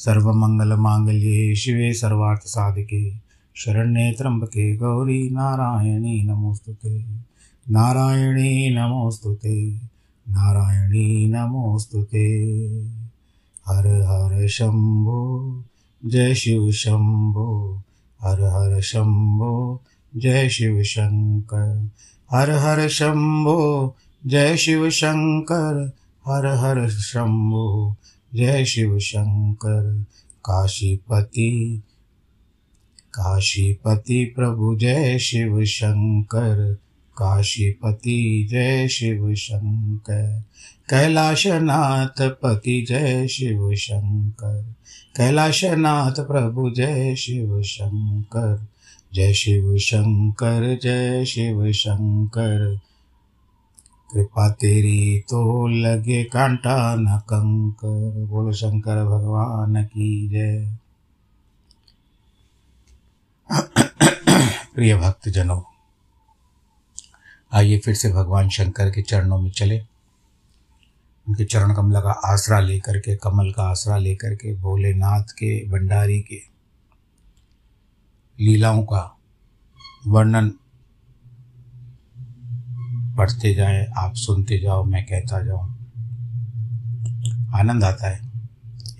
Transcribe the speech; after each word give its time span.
सर्वमङ्गलमाङ्गल्ये 0.00 1.54
शिवे 1.54 1.92
सर्वार्थसाधिके, 1.92 3.12
शरण्ये 3.56 4.12
त्र्यम्बके 4.12 4.76
गौरी 4.76 5.30
नारायणी 5.30 6.22
नमोऽस्तु 6.22 6.72
ते। 6.72 7.00
नारायणी 7.70 8.74
नमोऽस्तु 8.74 9.34
ते। 9.34 9.70
नारायणी 10.28 11.26
नमोऽस्तु 11.26 12.02
ते। 12.02 12.44
हर 13.68 13.86
हर 13.86 14.48
शम्भो। 14.48 15.64
जय 16.06 16.34
शिव 16.34 16.72
शम्भो। 16.72 17.82
हर 18.22 18.40
हर 18.40 18.80
शम्भो। 18.80 19.82
जय 20.16 20.48
शिव 20.48 20.82
शङ्कर। 20.82 21.90
हर 22.30 22.50
हर 22.50 22.88
शम्भो। 22.88 23.94
जय 24.26 24.56
शिव 24.56 24.90
शङ्कर। 24.90 25.92
हर 26.26 26.46
हर 26.46 26.88
शम्भो। 26.88 27.96
जय 28.34 28.64
शिव 28.64 28.98
शंकर। 28.98 30.04
काशीपति 30.44 31.82
काशीपति 33.14 34.24
प्रभु 34.24 34.76
जय 34.76 35.18
शिव 35.18 35.64
शंकर। 35.64 36.74
काशीपति 37.16 38.48
जय 38.50 38.88
शिव 38.88 39.34
शंकर। 39.34 40.42
कैलाशनाथ 40.90 42.28
पति 42.28 42.86
जय 42.88 43.28
शिव 43.28 43.74
शंकर। 43.74 44.74
कैलाशनाथ 45.16 46.26
प्रभु 46.26 46.70
जय 46.70 47.16
शिव 47.16 47.62
शंकर। 47.62 48.66
जय 49.14 49.32
शिव 49.32 49.76
शंकर, 49.78 50.78
जय 50.82 51.24
शिव 51.24 51.72
शंकर। 51.72 52.80
कृपा 54.12 54.50
तेरी 54.50 55.20
तो 55.20 55.66
लगे 55.68 56.24
कांटा 56.24 56.94
न 56.94 57.18
कंकर। 57.18 58.26
बोलो 58.26 58.52
शंकर 58.52 59.04
भगवान 59.04 59.84
की 59.84 60.28
जय। 60.28 60.76
प्रिय 64.74 64.96
भक्त 64.96 65.28
जनों 65.28 65.62
आइए 67.52 67.78
फिर 67.78 67.94
से 67.94 68.12
भगवान 68.12 68.48
शंकर 68.48 68.90
के 68.90 69.02
चरणों 69.02 69.40
में 69.40 69.50
चले। 69.50 69.80
उनके 71.28 71.44
चरण 71.44 71.74
कमल 71.74 72.00
का 72.00 72.10
आसरा 72.10 72.60
लेकर 72.60 72.98
के, 72.98 73.16
कमल 73.16 73.52
का 73.52 73.62
आसरा 73.62 73.96
लेकर 73.96 74.34
के, 74.34 74.56
भोलेनाथ 74.56 75.22
के, 75.22 75.68
भंडारी 75.68 76.20
के, 76.20 76.42
लीलाओं 78.40 78.82
का 78.82 79.18
वर्णन 80.06 80.52
पढ़ते 83.20 83.54
जाए, 83.54 83.84
आप 83.98 84.14
सुनते 84.14 84.58
जाओ, 84.58 84.84
मैं 84.84 85.04
कहता 85.04 85.42
जाऊँ। 85.42 85.70
आनंद 87.54 87.84
आता 87.84 88.08
है 88.08 88.20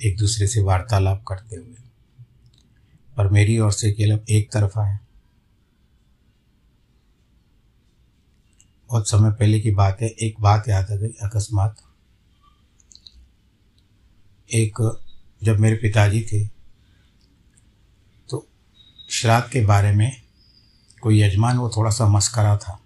एक 0.05 0.17
दूसरे 0.19 0.47
से 0.47 0.63
वार्तालाप 0.63 1.23
करते 1.29 1.57
हुए। 1.57 1.77
पर 3.17 3.29
मेरी 3.29 3.59
ओर 3.59 3.73
से 3.73 3.93
केवल 3.93 4.21
एक 4.31 4.53
तरफा 4.53 4.85
है 4.87 4.99
बहुत 8.89 9.09
समय 9.09 9.31
पहले 9.31 9.61
की 9.61 9.71
बात 9.71 9.99
है, 10.03 10.09
एक 10.09 10.41
बात 10.41 10.69
याद 10.69 10.91
आ 10.91 10.97
गई, 10.97 11.13
अकस्मात। 11.23 11.77
एक 14.51 14.99
जब 15.43 15.59
मेरे 15.59 15.77
पिताजी 15.77 16.23
थे 16.23 16.45
तो 18.31 18.47
श्राद्ध 19.11 19.51
के 19.53 19.65
बारे 19.67 19.93
में 19.93 20.11
कोई 21.03 21.21
यजमान 21.23 21.59
वो 21.59 21.71
थोड़ा 21.71 21.91
सा 21.91 22.09
मस्करा 22.09 22.57
था। 22.57 22.79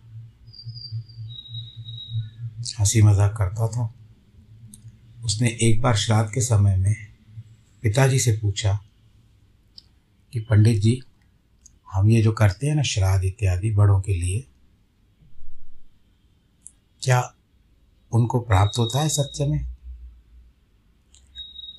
हँसी 2.72 3.02
मज़ाक 3.02 3.36
करता 3.36 3.68
था। 3.68 3.94
उसने 5.24 5.48
एक 5.48 5.82
बार 5.82 5.96
श्राद्ध 5.96 6.32
के 6.32 6.40
समय 6.40 6.76
में 6.76 6.96
पिताजी 7.82 8.18
से 8.18 8.32
पूछा 8.32 8.80
कि, 10.32 10.40
पंडित 10.40 10.82
जी, 10.82 11.00
हम 11.92 12.10
ये 12.10 12.22
जो 12.22 12.32
करते 12.32 12.66
हैं 12.66 12.74
ना 12.74 12.82
श्राद्ध 12.82 13.24
इत्यादि 13.24 13.70
बड़ों 13.70 14.00
के 14.00 14.14
लिए, 14.14 14.46
क्या 17.02 17.34
उनको 18.12 18.40
प्राप्त 18.40 18.78
होता 18.78 19.00
है 19.00 19.08
सत्य 19.08 19.46
में? 19.46 19.66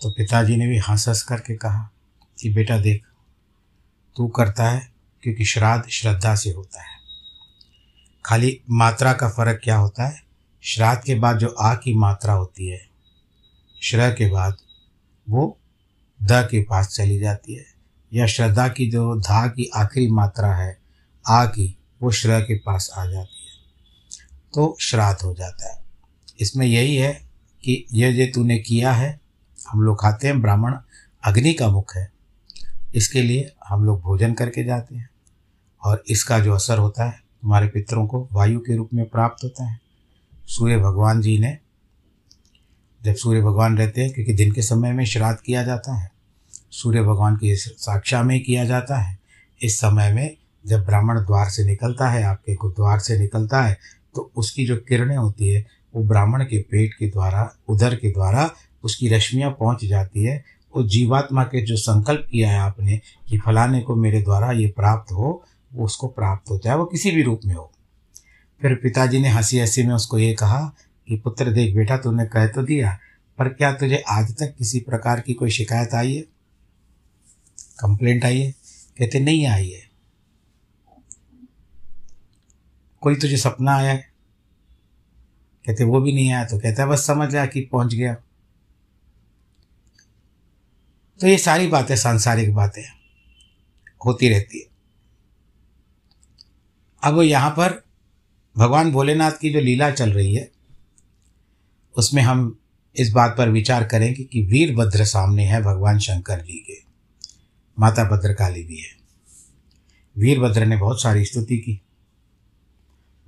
तो 0.02 0.10
पिताजी 0.10 0.56
ने 0.56 0.68
भी 0.68 0.78
हंस 0.78 1.08
हंस 1.08 1.24
करके 1.24 1.56
कहा 1.56 1.92
कि, 2.42 2.54
बेटा 2.54 2.80
देख, 2.80 3.04
तू 4.16 4.28
करता 4.28 4.70
है 4.70 4.92
क्योंकि 5.24 5.46
श्राद्ध 5.46 5.90
श्रद्धा 5.90 6.36
से 6.36 6.52
होता 6.52 6.82
है। 6.82 7.00
खाली 8.26 8.62
मात्रा 8.70 9.14
का 9.14 9.30
फ़र्क 9.30 9.62
क्या 9.64 9.78
होता 9.78 10.08
है? 10.08 10.26
श्राद्ध 10.66 11.04
के 11.04 11.16
बाद 11.16 11.38
जो 11.38 11.48
आ 11.48 11.76
की 11.76 11.94
मात्रा 11.94 12.34
होती 12.34 12.68
है 12.68 12.88
श्र 13.84 14.14
के 14.14 14.30
बाद 14.30 14.56
वो 15.30 15.60
द 16.24 16.32
के 16.32 16.64
पास 16.64 16.88
चली 16.88 17.20
जाती 17.20 17.56
है। 17.56 17.66
या 18.14 18.26
श्रद्धा 18.26 18.68
की 18.68 18.92
जो 18.92 19.20
धा 19.20 19.48
की 19.48 19.72
आखिरी 19.76 20.12
मात्रा 20.12 20.56
है, 20.56 20.78
आ 21.28 21.46
की, 21.46 21.78
वो 22.02 22.12
श्र 22.12 22.42
के 22.42 22.58
पास 22.58 22.92
आ 22.98 23.06
जाती 23.06 23.46
है। 23.46 23.52
तो 24.54 24.78
श्राद्ध 24.82 25.22
हो 25.22 25.34
जाता 25.34 25.76
है। 25.76 25.84
इसमें 26.40 26.68
यही 26.68 26.96
है 26.96 27.14
कि 27.64 27.86
यह 27.94 28.26
जो 28.26 28.32
तूने 28.34 28.60
किया 28.60 28.92
है, 28.92 29.20
हम 29.70 29.82
लोग 29.82 30.02
खाते 30.02 30.28
हैं, 30.28 30.42
ब्राह्मण 30.42 30.74
अग्नि 31.24 31.54
का 31.54 31.70
मुख 31.70 31.96
है। 31.96 32.12
इसके 32.96 33.22
लिए 33.22 33.54
हम 33.70 33.86
लोग 33.86 34.02
भोजन 34.02 34.34
करके 34.34 34.64
जाते 34.64 34.96
हैं। 34.96 35.10
और 35.84 36.04
इसका 36.08 36.40
जो 36.40 36.54
असर 36.54 36.78
होता 36.78 37.06
है 37.06 37.24
हमारे 37.44 37.68
पितरों 37.68 38.08
को 38.08 38.30
वायु 38.32 38.60
के 38.60 38.76
रूप 38.76 38.90
में 38.94 39.10
प्राप्त 39.10 39.44
होता 39.44 39.66
है। 39.66 39.85
सूर्य 40.48 40.78
भगवान 40.78 41.22
जी 41.22 41.38
ने, 41.40 41.58
जब 43.02 43.16
सूर्य 43.16 43.42
भगवान 43.42 43.78
रहते 43.78 44.02
हैं, 44.02 44.12
क्योंकि 44.14 44.34
दिन 44.34 44.52
के 44.52 44.62
समय 44.62 44.92
में 44.94 45.04
श्राद्ध 45.06 45.40
किया 45.40 45.64
जाता 45.64 45.96
है, 45.96 46.10
सूर्य 46.72 47.02
भगवान 47.02 47.36
की 47.36 47.56
साक्षा 47.56 48.22
में 48.24 48.40
किया 48.44 48.66
जाता 48.66 48.98
है। 48.98 49.18
इस 49.62 49.80
समय 49.80 50.12
में 50.14 50.36
जब 50.66 50.86
ब्राह्मण 50.86 51.20
द्वार 51.20 51.50
से 51.50 51.66
निकलता 51.66 52.10
है, 52.10 52.24
आपके 52.24 52.56
को 52.56 52.70
द्वार 52.70 53.00
से 53.00 53.18
निकलता 53.20 53.62
है 53.62 53.78
तो 54.16 54.32
उसकी 54.36 54.66
जो 54.66 54.76
किरणें 54.78 55.16
होती 55.18 55.48
है, 55.48 55.66
वो 55.94 56.04
ब्राह्मण 56.04 56.44
के 56.44 56.62
पेट 56.62 56.94
के 56.94 57.08
द्वारा, 57.08 57.50
उधर 57.70 57.96
के 57.96 58.12
द्वारा 58.12 58.50
उसकी 58.84 59.08
रश्मियाँ 59.10 59.52
पहुँच 59.52 59.86
जाती 59.86 60.24
है। 60.24 60.44
उस 60.74 60.86
जीवात्मा 60.86 61.44
के 61.44 61.62
जो 61.62 61.76
संकल्प 61.78 62.26
किया 62.32 62.50
है 62.52 62.60
आपने 62.60 63.00
कि 63.30 63.38
फलाने 63.38 63.82
को 63.82 63.96
मेरे 63.96 64.22
द्वारा 64.22 64.52
ये 64.52 64.68
प्राप्त 64.68 65.12
हो, 65.12 65.44
वो 65.74 65.86
उसको 65.86 66.08
प्राप्त 66.08 66.50
हो, 66.52 66.58
चाहे 66.58 66.78
वो 66.78 66.86
किसी 66.86 67.12
भी 67.12 67.22
रूप 67.24 67.42
में 67.46 67.56
हो। 67.56 67.72
फिर 68.62 68.76
पिताजी 68.76 69.20
ने 69.20 69.30
हँसी 69.30 69.60
हँसी 69.60 69.84
में 69.84 69.96
उसको 69.96 70.20
ये 70.20 70.34
कहा 70.34 70.76
कि, 71.08 71.18
पुत्र 71.18 71.52
देख 71.52 71.76
बेटा 71.76 71.98
तूने 71.98 72.26
कह 72.26 72.48
तो 72.48 72.64
दिया, 72.64 73.00
पर 73.38 73.50
क्या 73.50 73.74
तुझे 73.74 74.04
आज 74.10 74.38
तक 74.38 74.56
किसी 74.58 74.80
प्रकार 74.80 75.20
की 75.20 75.34
कोई 75.34 75.52
शिकायत 75.52 75.94
आई 75.94 76.16
है? 76.16 76.22
कंप्लेंट 77.80 78.26
आई 78.26 78.42
है, 78.42 78.52
कहते 78.98 79.20
नहीं 79.20 79.48
आई 79.48 79.70
है। 79.70 79.90
कोई 83.02 83.16
तुझे 83.16 83.38
सपना 83.38 83.76
आया 83.76 83.92
है? 83.92 84.14
कहते 85.66 85.84
वो 85.84 86.02
भी 86.02 86.14
नहीं 86.14 86.32
आया 86.32 86.46
तो 86.46 86.60
कहता 86.60 86.84
है, 86.84 86.90
बस 86.90 87.08
समझ 87.08 87.36
आया 87.36 87.46
कि 87.46 87.62
पहुँच 87.62 87.94
गया। 87.96 88.16
तो 91.22 91.28
ये 91.28 91.38
सारी 91.38 91.68
बातें 91.68 91.96
सांसारिक 91.96 92.54
बातें 92.54 92.84
होती 94.06 94.30
रहती 94.30 94.60
है। 94.60 94.66
अब 97.04 97.22
यहाँ 97.22 97.52
पर 97.52 97.85
भगवान 98.58 98.92
भोलेनाथ 98.92 99.32
की 99.32 99.50
जो 99.50 99.60
लीला 99.60 99.92
चल 99.92 100.12
रही 100.12 100.36
है, 100.36 100.52
उसमें 101.98 102.22
हम 102.22 102.60
इस 102.96 103.12
बात 103.12 103.36
पर 103.38 103.50
विचार 103.50 103.86
करेंगे 103.86 104.24
कि 104.24 104.46
वीरभद्र 104.46 105.06
सामने 105.06 105.46
है, 105.46 105.62
भगवान 105.62 106.00
शंकर 106.00 106.42
जी 106.42 106.54
के। 106.54 106.74
माता 107.80 108.04
भद्रकाली 108.04 108.64
भी 108.64 108.78
है। 108.78 108.96
वीरभद्र 110.18 110.66
ने 110.66 110.78
बहुत 110.78 111.02
सारी 111.02 111.26
स्तुति 111.26 111.58
की। 111.58 111.82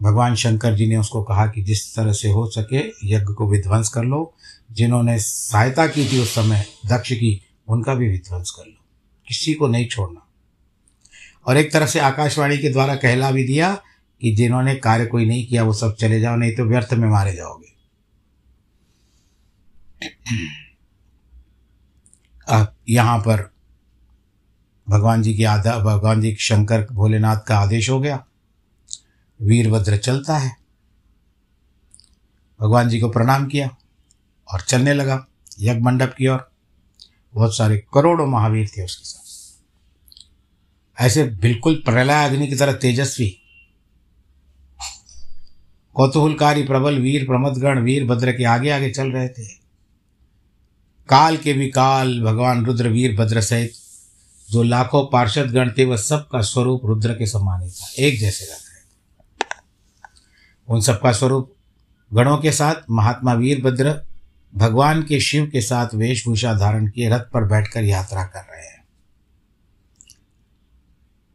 भगवान 0.01 0.35
शंकर 0.35 0.75
जी 0.75 0.87
ने 0.87 0.97
उसको 0.97 1.23
कहा 1.23 1.47
कि 1.47 1.63
जिस 1.63 1.95
तरह 1.95 2.13
से 2.13 2.29
हो 2.29 2.49
सके 2.49 2.77
यज्ञ 3.09 3.33
को 3.33 3.49
विध्वंस 3.49 3.89
कर 3.89 4.03
लो। 4.03 4.33
जिन्होंने 4.71 5.19
सहायता 5.19 5.87
की 5.87 6.13
थी 6.13 6.19
उस 6.19 6.35
समय, 6.35 6.65
दक्ष 6.85 7.13
की, 7.13 7.41
उनका 7.67 7.95
भी 7.95 8.07
विध्वंस 8.09 8.51
कर 8.51 8.65
लो। 8.65 8.85
किसी 9.27 9.53
को 9.53 9.67
नहीं 9.67 9.87
छोड़ना। 9.87 10.27
और 11.47 11.57
एक 11.57 11.73
तरफ़ 11.73 11.89
से 11.89 11.99
आकाशवाणी 11.99 12.57
के 12.57 12.69
द्वारा 12.69 12.95
कहला 12.95 13.31
भी 13.31 13.43
दिया 13.43 13.83
कि 14.21 14.35
जिन्होंने 14.35 14.75
कार्य 14.75 15.05
कोई 15.05 15.25
नहीं 15.25 15.47
किया, 15.47 15.63
वो 15.63 15.73
सब 15.73 15.95
चले 15.95 16.19
जाओ, 16.19 16.35
नहीं 16.35 16.55
तो 16.55 16.65
व्यर्थ 16.65 16.93
में 16.93 17.09
मारे 17.09 17.33
जाओगे। 17.33 17.67
अब 22.49 22.75
यहाँ 22.89 23.19
पर 23.19 23.51
भगवान 24.89 25.21
जी 25.21 25.33
की 25.33 25.43
आधा, 25.43 25.79
भगवान 25.79 26.21
जी 26.21 26.35
शंकर 26.35 26.87
भोलेनाथ 26.91 27.39
का 27.47 27.57
आदेश 27.57 27.89
हो 27.89 27.99
गया। 27.99 28.25
वीरभद्र 29.41 29.97
चलता 29.97 30.37
है। 30.37 30.57
भगवान 32.59 32.89
जी 32.89 32.99
को 32.99 33.09
प्रणाम 33.09 33.47
किया 33.47 33.77
और 34.53 34.61
चलने 34.61 34.93
लगा 34.93 35.27
यज्ञ 35.59 35.81
मंडप 35.81 36.15
की 36.17 36.27
ओर। 36.27 36.51
बहुत 37.33 37.57
सारे 37.57 37.85
करोड़ों 37.93 38.27
महावीर 38.27 38.67
थे 38.67 38.85
उसके 38.85 39.05
साथ। 39.05 39.27
ऐसे 41.01 41.23
बिल्कुल 41.23 41.75
प्रलय 41.85 42.25
अग्नि 42.25 42.47
की 42.47 42.55
तरह 42.55 42.73
तेजस्वी 42.73 43.41
कौतूहलकारी 45.97 46.63
प्रबल 46.63 46.99
वीर 46.99 47.25
प्रमदगण 47.25 47.79
वीर 47.79 48.05
भद्र 48.05 48.31
के 48.31 48.43
आगे 48.45 48.69
आगे 48.69 48.89
चल 48.89 49.11
रहे 49.11 49.27
थे। 49.29 49.45
काल 51.09 51.37
के 51.37 51.53
भी 51.53 51.69
काल 51.69 52.21
भगवान 52.21 52.65
रुद्र 52.65 52.89
वीर 52.89 53.15
भद्र 53.15 53.41
सहित 53.41 53.73
जो 54.49 54.63
लाखों 54.63 55.05
पार्षद 55.05 55.51
गण 55.51 55.71
थे, 55.77 55.85
वह 55.85 55.97
सबका 55.97 56.41
स्वरूप 56.41 56.85
रुद्र 56.85 57.13
के 57.13 57.25
समान 57.25 57.61
ही 57.61 57.69
था, 57.69 57.91
एक 57.99 58.19
जैसे 58.19 58.45
लग 58.45 58.51
रहे 58.51 58.65
उन 60.67 60.81
सबका 60.81 61.11
स्वरूप 61.11 61.53
गणों 62.11 62.37
के 62.37 62.51
साथ, 62.51 62.75
महात्मा 62.89 63.33
वीरभद्र 63.33 64.01
भगवान 64.53 65.01
के 65.03 65.19
शिव 65.19 65.45
के 65.45 65.61
साथ 65.61 65.95
वेशभूषा 65.95 66.53
धारण 66.53 66.87
किए, 66.87 67.09
रथ 67.09 67.29
पर 67.33 67.43
बैठकर 67.43 67.83
यात्रा 67.83 68.23
कर 68.23 68.39
रहे 68.39 68.65
हैं। 68.65 68.85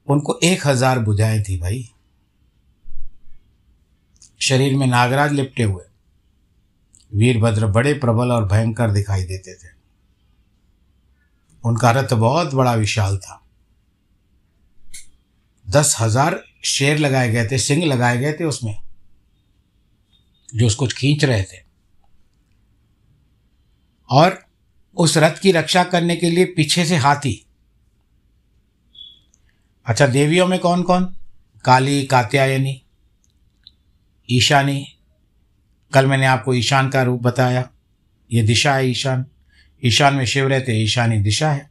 उनको 0.08 0.38
एक 0.44 0.66
हज़ार 0.66 0.98
बुझाएँ 0.98 1.42
थी 1.42 1.58
भाई। 1.58 1.88
शरीर 4.42 4.76
में 4.76 4.86
नागराज 4.86 5.32
लिपटे 5.32 5.62
हुए। 5.62 5.84
वीरभद्र 7.12 7.66
बड़े 7.66 7.92
प्रबल 7.94 8.32
और 8.32 8.44
भयंकर 8.44 8.90
दिखाई 8.90 9.24
देते 9.24 9.54
थे। 9.54 9.70
उनका 11.64 11.90
रथ 11.90 12.14
बहुत 12.14 12.54
बड़ा 12.54 12.74
विशाल 12.74 13.18
था। 13.18 13.38
दस 15.66 15.96
हज़ार 16.00 16.42
शेर 16.64 16.98
लगाए 16.98 17.30
गए 17.30 17.48
थे, 17.48 17.58
सिंह 17.58 17.84
लगाए 17.84 18.18
गए 18.18 18.32
थे 18.32 18.44
उसमें, 18.44 18.76
जो 20.54 20.66
उसको 20.66 20.86
खींच 20.86 21.24
रहे 21.24 21.42
थे। 21.42 21.62
और 24.10 24.38
उस 24.96 25.16
रथ 25.16 25.38
की 25.38 25.52
रक्षा 25.52 25.84
करने 25.84 26.16
के 26.16 26.30
लिए 26.30 26.44
पीछे 26.44 26.84
से 26.84 26.96
हाथी। 26.96 27.46
अच्छा 29.86 30.06
देवियों 30.06 30.46
में 30.46 30.58
कौन 30.58 30.82
कौन 30.82 31.14
काली, 31.64 32.04
कात्यायनी 32.06 32.81
ईशानी 34.36 34.86
कल 35.94 36.06
मैंने 36.06 36.26
आपको 36.26 36.54
ईशान 36.54 36.88
का 36.88 37.02
रूप 37.02 37.22
बताया। 37.22 37.70
ये 38.32 38.42
दिशा 38.42 38.74
है 38.74 38.90
ईशान। 38.90 39.26
ईशान 39.84 40.14
में 40.14 40.24
शिव 40.24 40.48
रहते, 40.48 40.72
ईशानी 40.72 41.18
दिशा 41.18 41.52
है। 41.52 41.70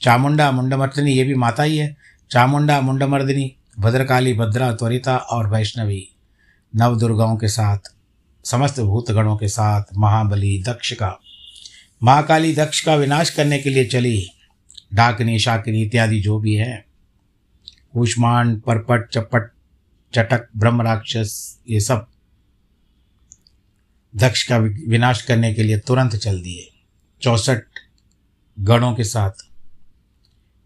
चामुंडा 0.00 0.50
मुंडमर्दिनी, 0.50 1.12
ये 1.12 1.24
भी 1.24 1.34
माता 1.34 1.62
ही 1.62 1.76
है। 1.76 1.96
चामुंडा 2.30 2.80
मुंडमर्दिनी, 2.80 3.56
भद्रकाली, 3.78 4.34
भद्रा, 4.34 4.72
त्वरिता 4.72 5.16
और 5.16 5.50
वैष्णवी। 5.50 6.08
नव 6.76 6.98
दुर्गाओं 6.98 7.36
के 7.36 7.48
साथ, 7.48 7.78
समस्त 8.44 8.80
भूतगणों 8.80 9.36
के 9.36 9.48
साथ, 9.48 9.84
महाबली 9.98 10.62
दक्ष 10.62 10.92
का। 10.92 11.20
महाकाली 12.02 12.54
दक्ष 12.54 12.80
का 12.80 12.94
विनाश 12.94 13.30
करने 13.30 13.58
के 13.58 13.70
लिए 13.70 13.84
चली। 13.84 14.30
डाकनी, 14.94 15.38
शाकिनी 15.38 15.82
इत्यादि 15.82 16.20
जो 16.20 16.38
भी 16.38 16.54
है। 16.54 16.84
कुष्मांड, 17.92 18.60
परपट, 18.60 19.08
चपट 19.08 19.53
चटक 20.14 20.48
ब्रह्म 20.56 20.82
राक्षस 20.82 21.32
ये 21.68 21.80
सब 21.80 22.06
दक्ष 24.14 24.42
का 24.42 24.56
विनाश 24.56 25.22
करने 25.22 25.52
के 25.54 25.62
लिए 25.62 25.78
तुरंत 25.78 26.16
चल 26.16 26.40
दिए। 26.42 26.68
चौसठ 27.22 27.62
गणों 28.58 28.94
के 28.94 29.04
साथ 29.04 29.44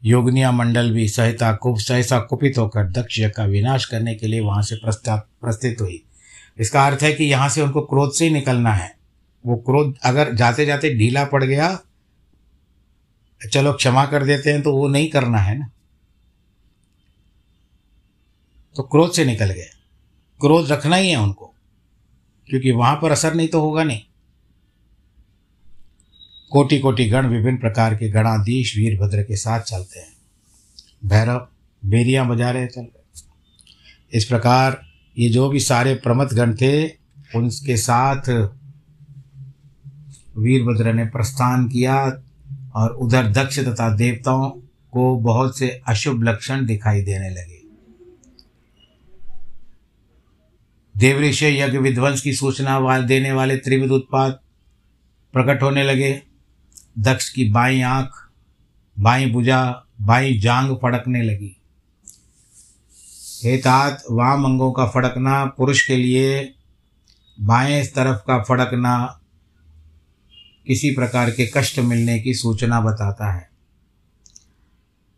योगनिया 0.03 0.51
मंडल 0.53 0.91
भी 0.93 1.09
सहिता 1.09 1.53
कुप 1.53 1.79
सहसा 1.79 2.19
कुपित 2.21 2.59
होकर 2.59 2.91
दक्ष 2.93 3.21
का 3.37 3.45
विनाश 3.47 3.85
करने 3.85 4.15
के 4.15 4.27
लिए 4.27 4.41
वहाँ 4.41 4.63
से 4.63 4.77
प्रस्ताव 4.77 5.19
प्रस्थित 5.19 5.81
हुई। 5.81 6.03
इसका 6.59 6.87
अर्थ 6.87 7.03
है 7.03 7.13
कि 7.13 7.25
यहाँ 7.25 7.49
से 7.49 7.63
उनको 7.63 7.81
क्रोध 7.83 8.13
से 8.13 8.25
ही 8.25 8.31
निकलना 8.31 8.73
है। 8.73 8.97
वो 9.45 9.57
क्रोध 9.57 9.95
अगर 10.05 10.33
जाते 10.35 10.67
जाते 10.67 10.95
ढीला 10.95 11.25
पड़ 11.25 11.43
गया, 11.45 11.79
चलो 13.41 13.73
क्षमा 13.73 14.05
कर 14.07 14.25
देते 14.25 14.53
हैं 14.53 14.63
तो 14.63 14.73
वो 14.73 14.89
नहीं 14.89 15.09
करना 15.11 15.39
है 15.39 15.59
ना। 15.59 15.69
तो 18.79 18.83
क्रोध 18.83 19.13
से 19.13 19.25
निकल 19.25 19.51
गए। 19.51 19.71
क्रोध 20.41 20.71
रखना 20.73 20.97
ही 20.97 21.09
है 21.11 21.17
उनको, 21.17 21.53
क्योंकि 22.49 22.71
वहाँ 22.71 22.95
पर 22.97 23.13
असर 23.13 23.35
नहीं 23.35 23.49
तो 23.49 23.61
होगा 23.61 23.85
नहीं। 23.85 24.03
कोटि 26.53 26.79
कोटि 26.79 27.09
गण 27.11 27.27
विभिन्न 27.27 27.59
प्रकार 27.59 27.95
के 27.95 28.09
गणाधीश 28.09 28.77
वीरभद्र 28.77 29.23
के 29.23 29.37
साथ 29.37 29.61
चलते 29.61 30.01
हैं। 30.01 30.13
भैरव, 31.05 31.47
बेरियाँ 31.83 32.29
बजा 32.29 32.51
रहे 32.51 32.67
चल 32.67 32.81
रहे 32.81 32.97
इस 34.13 34.25
प्रकार 34.25 34.81
ये 35.17 35.29
जो 35.29 35.49
भी 35.49 35.61
सारे 35.61 35.95
प्रमथ 35.95 36.35
गण 36.35 36.55
थे, 36.55 36.89
उनके 37.37 37.77
साथ 37.77 38.29
वीरभद्र 40.39 40.93
ने 40.93 41.05
प्रस्थान 41.09 41.69
किया 41.69 42.01
और 42.75 42.97
उधर 42.97 43.33
दक्ष 43.33 43.59
तथा 43.59 43.95
देवताओं 43.97 44.51
को 44.93 45.15
बहुत 45.17 45.59
से 45.59 45.81
अशुभ 45.89 46.23
लक्षण 46.23 46.67
दिखाई 46.67 47.03
देने 47.03 47.31
लगे। 47.31 47.58
देवऋषि 50.99 51.47
यज्ञ 51.47 51.79
विध्वंस 51.79 52.21
की 52.21 52.33
सूचना 52.33 52.79
वाल 52.79 53.05
देने 53.05 53.33
वाले 53.33 53.57
त्रिविध 53.57 53.91
उत्पाद 53.91 54.39
प्रकट 55.33 55.63
होने 55.63 55.85
लगे। 55.85 56.23
दक्ष 56.99 57.29
की 57.29 57.45
बाई 57.45 57.81
आँख, 57.81 58.29
बाई 58.99 59.27
भुजा, 59.27 59.85
बाई 60.01 60.39
जांग 60.39 60.77
फड़कने 60.77 61.23
लगी। 61.23 61.57
हेतात 63.45 64.03
वाम 64.11 64.45
अंगों 64.45 64.73
का 64.73 64.87
फड़कना, 64.87 65.45
पुरुष 65.45 65.87
के 65.87 65.97
लिए 65.97 66.55
बाएँ 67.41 67.87
तरफ़ 67.87 68.19
का 68.19 68.43
फड़कना 68.43 69.21
किसी 70.67 70.91
प्रकार 70.91 71.31
के 71.31 71.51
कष्ट 71.57 71.79
मिलने 71.79 72.21
की 72.21 72.35
सूचना 72.35 72.81
बताता 72.81 73.33
है। 73.33 73.51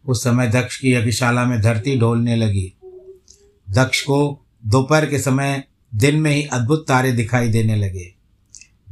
उस 0.06 0.24
समय 0.24 0.48
दक्ष 0.48 0.76
की 0.76 0.92
यज्ञशाला 0.92 1.44
में 1.44 1.60
धरती 1.60 1.98
ढोलने 1.98 2.36
लगी। 2.36 2.72
दक्ष 3.70 4.02
को 4.02 4.46
दोपहर 4.66 5.06
के 5.06 5.18
समय 5.18 5.64
दिन 5.92 6.16
में 6.16 6.30
ही 6.30 6.42
अद्भुत 6.42 6.84
तारे 6.88 7.12
दिखाई 7.12 7.48
देने 7.48 7.76
लगे। 7.76 8.14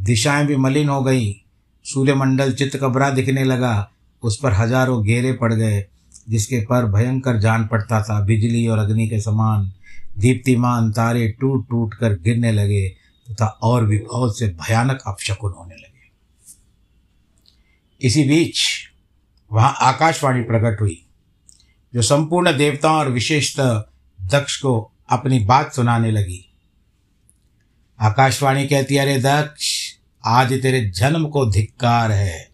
दिशाएँ 0.01 0.47
भी 0.47 0.57
मलिन 0.57 0.89
हो 0.89 1.03
गई। 1.03 1.45
सूर्यमंडल 1.85 2.53
चित्त 2.53 2.77
कबरा 2.77 3.11
दिखने 3.11 3.45
लगा। 3.45 3.91
उस 4.23 4.39
पर 4.43 4.53
हज़ारों 4.53 5.03
घेरे 5.05 5.33
पड़ 5.33 5.53
गए, 5.55 5.85
जिसके 6.29 6.61
पर 6.61 6.85
भयंकर 6.85 7.39
जान 7.41 7.67
पड़ता 7.67 8.03
था। 8.03 8.21
बिजली 8.21 8.67
और 8.67 8.79
अग्नि 8.79 9.09
के 9.09 9.21
समान 9.21 9.73
दीप्तिमान 10.19 10.91
तारे 10.93 11.29
टूट 11.41 11.69
टूट 11.69 11.95
कर 11.95 12.13
गिरने 12.13 12.53
लगे 12.53 12.89
तथा 13.31 13.47
और 13.47 13.87
भी 13.87 13.99
बहुत 13.99 14.39
से 14.39 14.49
भयानक 14.49 15.03
अपशकुन 15.07 15.53
होने 15.53 15.75
लगे। 15.75 15.87
इसी 18.01 18.25
बीच 18.25 18.61
वहाँ 19.53 19.75
आकाशवाणी 19.81 20.43
प्रकट 20.43 20.81
हुई, 20.81 21.07
जो 21.95 22.03
संपूर्ण 22.03 22.57
देवताओं 22.59 22.97
और 22.97 23.09
विशेषतः 23.09 23.85
दक्ष 24.31 24.57
को 24.57 24.93
अपनी 25.09 25.39
बात 25.39 25.73
सुनाने 25.73 26.11
लगी। 26.11 26.45
आकाशवाणी 28.01 28.67
कहती 28.67 28.95
है, 28.95 29.01
अरे 29.01 29.19
दक्ष, 29.19 29.93
आज 30.27 30.63
तेरे 30.63 30.89
जन्म 30.89 31.29
को 31.29 31.53
धिक्कार 31.53 32.13
है। 32.13 32.49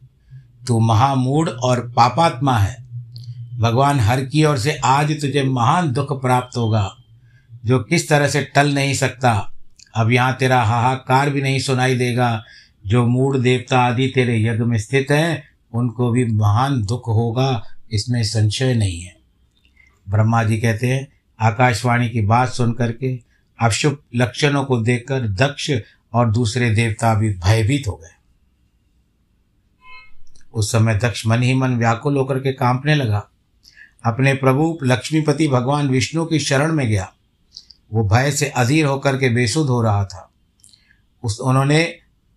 तू 0.66 0.80
महामूढ़ 0.80 1.48
और 1.48 1.92
पापात्मा 1.96 2.58
है। 2.58 2.84
भगवान 3.58 4.00
हर 4.00 4.24
की 4.24 4.44
ओर 4.44 4.58
से 4.58 4.76
आज 4.84 5.20
तुझे 5.20 5.42
महान 5.42 5.92
दुख 5.92 6.22
प्राप्त 6.22 6.56
होगा, 6.56 6.96
जो 7.64 7.78
किस 7.78 8.08
तरह 8.08 8.28
से 8.28 8.42
टल 8.42 8.74
नहीं 8.74 8.94
सकता। 8.94 9.52
अब 9.94 10.10
यहाँ 10.10 10.36
तेरा 10.36 10.62
हाहाकार 10.62 11.30
भी 11.30 11.42
नहीं 11.42 11.58
सुनाई 11.58 11.94
देगा। 11.94 12.44
जो 12.86 13.06
मूड 13.06 13.38
देवता 13.38 13.80
आदि 13.80 14.12
तेरे 14.14 14.42
यज्ञ 14.42 14.64
में 14.64 14.78
स्थित 14.78 15.06
हैं, 15.10 15.44
उनको 15.72 16.10
भी 16.10 16.24
महान 16.24 16.82
दुख 16.82 17.02
होगा, 17.08 17.62
इसमें 17.92 18.24
संशय 18.24 18.74
नहीं 18.74 19.00
है। 19.00 19.16
ब्रह्मा 20.08 20.44
जी 20.44 20.58
कहते 20.58 20.86
हैं, 20.86 21.08
आकाशवाणी 21.40 22.08
की 22.08 22.20
बात 22.20 22.48
सुन 22.48 22.72
करके 22.72 23.33
अशुभ 23.60 23.98
लक्षणों 24.14 24.64
को 24.64 24.80
देखकर 24.80 25.20
दक्ष 25.20 25.70
और 26.12 26.30
दूसरे 26.30 26.70
देवता 26.70 27.14
भी 27.14 27.30
भयभीत 27.30 27.88
हो 27.88 27.92
गए। 27.92 28.14
उस 30.54 30.72
समय 30.72 30.94
दक्ष 30.94 31.26
मन 31.26 31.42
ही 31.42 31.54
मन 31.54 31.76
व्याकुल 31.76 32.16
होकर 32.16 32.38
के 32.38 32.52
कांपने 32.52 32.94
लगा। 32.94 33.28
अपने 34.04 34.34
प्रभु 34.34 34.78
लक्ष्मीपति 34.82 35.48
भगवान 35.48 35.88
विष्णु 35.88 36.24
की 36.24 36.38
शरण 36.38 36.72
में 36.72 36.88
गया। 36.88 37.12
वो 37.92 38.08
भय 38.08 38.30
से 38.30 38.48
अधीर 38.48 38.86
होकर 38.86 39.18
के 39.18 39.28
बेसुध 39.28 39.66
हो 39.66 39.82
रहा 39.82 40.04
था। 40.04 40.30
उस, 41.22 41.40
उन्होंने 41.40 41.96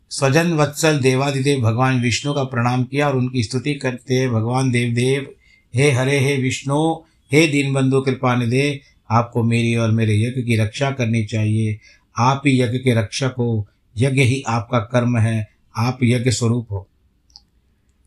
स्वजन 0.10 0.54
वत्सल 0.54 1.00
देवादिदेव 1.00 1.62
भगवान 1.62 2.02
विष्णु 2.02 2.34
का 2.34 2.44
प्रणाम 2.44 2.84
किया 2.84 3.08
और 3.08 3.16
उनकी 3.16 3.44
स्तुति 3.44 3.74
करते 3.74 4.30
भगवान 4.30 4.72
देवदेव, 4.72 5.36
हे 5.76 5.92
हरे, 5.92 6.20
हे 6.20 6.38
विष्णु, 6.38 6.96
हे 7.32 7.48
दीनबंधु, 7.48 8.02
कृपा 8.02 8.36
निधे 8.36 8.82
आपको 9.12 9.44
मेरी 9.44 9.76
और 9.76 9.92
मेरे 9.92 10.22
यज्ञ 10.22 10.42
की 10.42 10.56
रक्षा 10.56 10.92
करनी 10.92 11.26
चाहिए। 11.26 11.80
आप 12.18 12.42
ही 12.46 12.62
यज्ञ 12.62 12.78
के 12.78 12.94
रक्षक 12.94 13.36
हो। 13.38 13.68
यज्ञ 13.98 14.22
ही 14.22 14.44
आपका 14.48 14.80
कर्म 14.80 15.18
है। 15.18 15.50
आप 15.78 16.00
यज्ञ 16.04 16.32
स्वरूप 16.32 16.72
हो। 16.72 16.88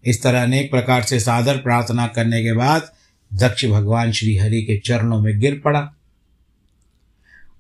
इस 0.04 0.22
तरह 0.22 0.42
अनेक 0.42 0.70
प्रकार 0.70 1.02
से 1.02 1.20
सादर 1.20 1.56
प्रार्थना 1.56 2.06
करने 2.06 2.42
के 2.42 2.52
बाद 2.52 2.92
दक्ष 3.34 3.64
भगवान 3.64 4.12
श्री 4.12 4.36
हरि 4.36 4.62
के 4.62 4.78
चरणों 4.78 5.20
में 5.20 5.40
गिर 5.40 5.62
पड़ा। 5.64 5.94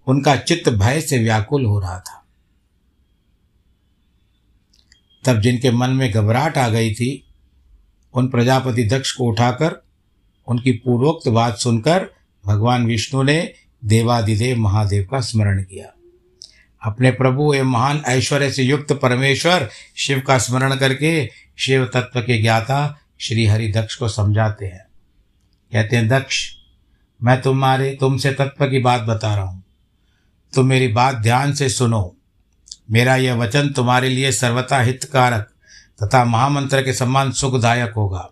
उनका 0.06 0.36
चित्त 0.36 0.68
भय 0.68 1.00
से 1.00 1.18
व्याकुल 1.18 1.64
हो 1.64 1.80
रहा 1.80 2.00
था। 2.00 2.26
तब 5.24 5.40
जिनके 5.40 5.70
मन 5.70 5.90
में 5.90 6.12
घबराहट 6.12 6.58
आ 6.58 6.68
गई 6.68 6.94
थी, 6.94 7.24
उन 8.14 8.28
प्रजापति 8.28 8.84
दक्ष 8.84 9.12
को 9.12 9.24
उठाकर 9.24 9.84
उनकी 10.46 10.72
पूर्वोक्त 10.72 11.28
बात 11.28 11.58
सुनकर 11.58 12.10
भगवान 12.46 12.86
विष्णु 12.86 13.22
ने 13.22 13.52
देवादिदेव 13.84 14.56
महादेव 14.56 15.08
का 15.10 15.20
स्मरण 15.20 15.62
किया। 15.62 15.86
अपने 16.82 17.10
प्रभु 17.10 17.54
एवं 17.54 17.70
महान 17.70 18.02
ऐश्वर्य 18.06 18.52
से 18.52 18.62
युक्त 18.62 18.92
परमेश्वर 18.92 19.70
शिव 19.96 20.20
का 20.20 20.38
स्मरण 20.38 20.76
करके 20.76 21.30
शिव 21.58 21.84
तत्व 21.84 22.20
के 22.20 22.42
ज्ञाता 22.42 23.00
श्री 23.20 23.46
हरि 23.46 23.72
दक्ष 23.72 23.94
को 23.94 24.08
समझाते 24.08 24.66
हैं। 24.66 24.86
कहते 25.72 25.96
हैं, 25.96 26.08
दक्ष, 26.08 26.50
मैं 27.22 27.42
तुम्हारे, 27.42 27.96
तुमसे 28.00 28.32
तत्व 28.32 28.66
की 28.66 28.78
बात 28.78 29.00
बता 29.00 29.34
रहा 29.34 29.44
हूँ। 29.44 29.64
तुम 30.54 30.66
मेरी 30.66 30.88
बात 30.88 31.14
ध्यान 31.14 31.54
से 31.54 31.68
सुनो। 31.68 32.16
मेरा 32.90 33.16
यह 33.16 33.34
वचन 33.34 33.68
तुम्हारे 33.68 34.08
लिए 34.08 34.32
सर्वथा 34.32 34.80
हितकारक 34.80 35.50
तथा 36.02 36.24
महामंत्र 36.24 36.82
के 36.82 36.92
समान 36.92 37.32
सुखदायक 37.32 37.92
होगा। 37.92 38.30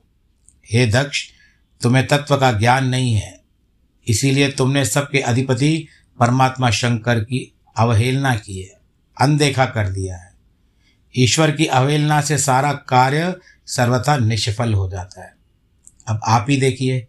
हे 0.73 0.87
दक्ष, 0.87 1.25
तुम्हें 1.83 2.07
तत्व 2.07 2.37
का 2.37 2.53
ज्ञान 2.53 2.89
नहीं 2.89 3.15
है। 3.15 3.38
इसीलिए 4.09 4.51
तुमने 4.51 4.85
सबके 4.85 5.19
अधिपति 5.19 5.89
परमात्मा 6.21 6.71
शंकर 6.71 7.21
की 7.21 7.55
अवहेलना 7.77 8.35
की 8.37 8.61
है, 8.61 8.81
अनदेखा 9.21 9.67
कर 9.67 9.89
दिया 9.89 10.17
है। 10.17 10.33
ईश्वर 11.17 11.51
की 11.51 11.67
अवहेलना 11.67 12.21
से 12.21 12.39
सारा 12.39 12.73
कार्य 12.73 13.37
सर्वथा 13.67 14.17
निष्फल 14.17 14.75
हो 14.75 14.91
जाता 14.91 15.25
है। 15.25 15.35
अब 16.09 16.21
आप 16.25 16.47
ही 16.51 16.57
देखिए, 16.57 17.09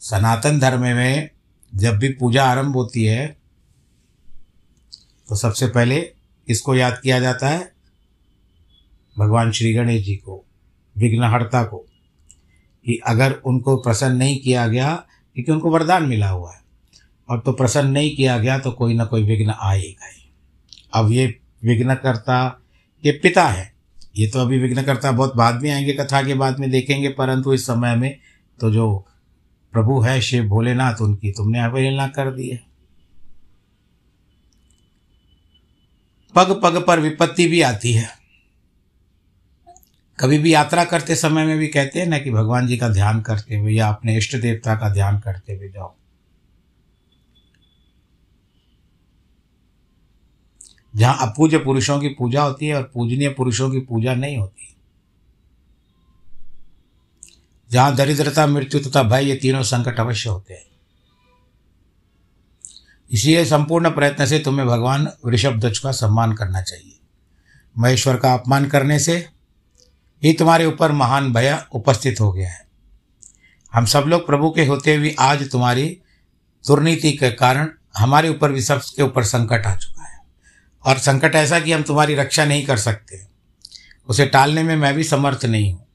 सनातन 0.00 0.58
धर्म 0.58 0.80
में 0.80 1.30
जब 1.74 1.98
भी 1.98 2.08
पूजा 2.08 2.44
आरंभ 2.44 2.72
होती 2.72 3.04
है 3.04 3.36
तो 5.28 5.36
सबसे 5.36 5.66
पहले 5.66 6.00
किसको 6.46 6.74
याद 6.74 7.00
किया 7.02 7.20
जाता 7.20 7.48
है? 7.48 7.72
भगवान 9.18 9.52
श्री 9.52 9.74
गणेश 9.74 10.04
जी 10.04 10.16
को, 10.16 10.44
विघ्नहर्ता 10.96 11.62
को। 11.62 11.78
कि 12.84 13.00
अगर 13.06 13.32
उनको 13.32 13.76
प्रसन्न 13.76 14.16
नहीं 14.16 14.40
किया 14.40 14.68
गया 14.68 15.06
क्योंकि 15.38 15.52
उनको 15.52 15.70
वरदान 15.70 16.02
मिला 16.02 16.28
हुआ 16.28 16.52
है। 16.52 16.60
और 17.28 17.40
तो 17.40 17.52
प्रसन्न 17.52 17.90
नहीं 17.90 18.16
किया 18.16 18.38
गया 18.38 18.58
तो 18.58 18.72
कोई 18.72 18.94
ना 18.94 19.04
कोई 19.04 19.22
विघ्न 19.22 19.54
आएगा 19.60 20.06
ही। 20.06 20.32
अब 20.94 21.12
ये 21.12 21.38
विघ्नकर्ता 21.64 22.48
के 23.02 23.12
पिता 23.12 23.48
है। 23.48 23.74
ये 24.16 24.26
तो 24.26 24.38
अभी 24.38 24.58
विघ्नकर्ता 24.58 25.12
बहुत 25.12 25.36
बाद 25.36 25.62
में 25.62 25.70
आएँगे, 25.70 25.92
कथा 25.92 26.22
के 26.22 26.34
बाद 26.34 26.58
में 26.58 26.70
देखेंगे, 26.70 27.08
परंतु 27.08 27.54
इस 27.54 27.66
समय 27.66 27.96
में 27.96 28.18
तो 28.60 28.70
जो 28.70 29.06
प्रभु 29.72 30.00
है 30.00 30.20
शिव 30.20 30.44
भोलेनाथ, 30.44 30.94
उनकी 31.00 31.30
तुमने 31.30 31.60
अवहेलना 31.60 32.08
कर 32.08 32.34
दी 32.34 32.48
है। 32.48 32.62
पग 36.34 36.60
पग 36.62 36.84
पर 36.86 37.00
विपत्ति 37.00 37.46
भी 37.46 37.62
आती 37.62 37.92
है। 37.92 38.17
कभी 40.20 40.38
भी 40.38 40.54
यात्रा 40.54 40.84
करते 40.84 41.14
समय 41.16 41.44
में 41.44 41.58
भी 41.58 41.68
कहते 41.68 42.00
हैं 42.00 42.06
ना 42.06 42.18
कि 42.18 42.30
भगवान 42.30 42.66
जी 42.66 42.76
का 42.76 42.88
ध्यान 42.88 43.20
करते 43.20 43.56
हुए 43.56 43.72
या 43.72 43.88
अपने 43.88 44.16
इष्ट 44.16 44.36
देवता 44.36 44.74
का 44.74 44.88
ध्यान 44.88 45.18
करते 45.20 45.56
हुए 45.56 45.68
जाओ। 45.68 45.94
जहाँ 50.96 51.16
अपूज्य 51.20 51.58
पुरुषों 51.58 52.00
की 52.00 52.08
पूजा 52.08 52.42
होती 52.42 52.66
है 52.66 52.74
और 52.74 52.82
पूजनीय 52.94 53.28
पुरुषों 53.28 53.70
की 53.70 53.80
पूजा 53.80 54.14
नहीं 54.14 54.36
होती। 54.36 54.74
जहाँ 57.70 57.94
दरिद्रता, 57.96 58.46
मृत्यु 58.46 58.80
तथा 58.80 59.02
भय 59.02 59.24
ये 59.24 59.34
तीनों 59.36 59.62
संकट 59.62 60.00
अवश्य 60.00 60.30
होते 60.30 60.54
हैं। 60.54 60.66
इसलिए 63.10 63.44
संपूर्ण 63.44 63.90
प्रयत्न 63.90 64.26
से 64.26 64.38
तुम्हें 64.38 64.68
भगवान 64.68 65.08
ऋषभ 65.26 65.60
ध्वज 65.60 65.78
का 65.78 65.92
सम्मान 65.92 66.32
करना 66.32 66.62
चाहिए। 66.62 66.98
महेश्वर 67.78 68.16
का 68.16 68.34
अपमान 68.34 68.68
करने 68.68 68.98
से 68.98 69.28
ही 70.24 70.32
तुम्हारे 70.32 70.66
ऊपर 70.66 70.92
महान 70.92 71.32
भय 71.32 71.64
उपस्थित 71.72 72.20
हो 72.20 72.32
गया 72.32 72.50
है। 72.50 72.66
हम 73.74 73.84
सब 73.84 74.04
लोग 74.06 74.26
प्रभु 74.26 74.50
के 74.50 74.66
होते 74.66 74.94
हुए 74.94 75.14
आज 75.18 75.50
तुम्हारी 75.50 75.98
दुर्नीति 76.66 77.12
के 77.12 77.30
कारण 77.30 77.68
हमारे 77.96 78.28
ऊपर 78.28 78.52
भी 78.52 78.62
सबके 78.62 79.02
ऊपर 79.02 79.24
संकट 79.24 79.66
आ 79.66 79.76
चुका 79.76 80.02
है। 80.02 80.18
और 80.84 80.98
संकट 80.98 81.34
ऐसा 81.34 81.60
कि 81.60 81.72
हम 81.72 81.82
तुम्हारी 81.82 82.14
रक्षा 82.14 82.44
नहीं 82.44 82.66
कर 82.66 82.76
सकते। 82.76 83.26
उसे 84.08 84.26
टालने 84.26 84.62
में 84.62 84.76
मैं 84.76 84.94
भी 84.94 85.04
समर्थ 85.04 85.44
नहीं 85.44 85.72
हूँ। 85.72 85.86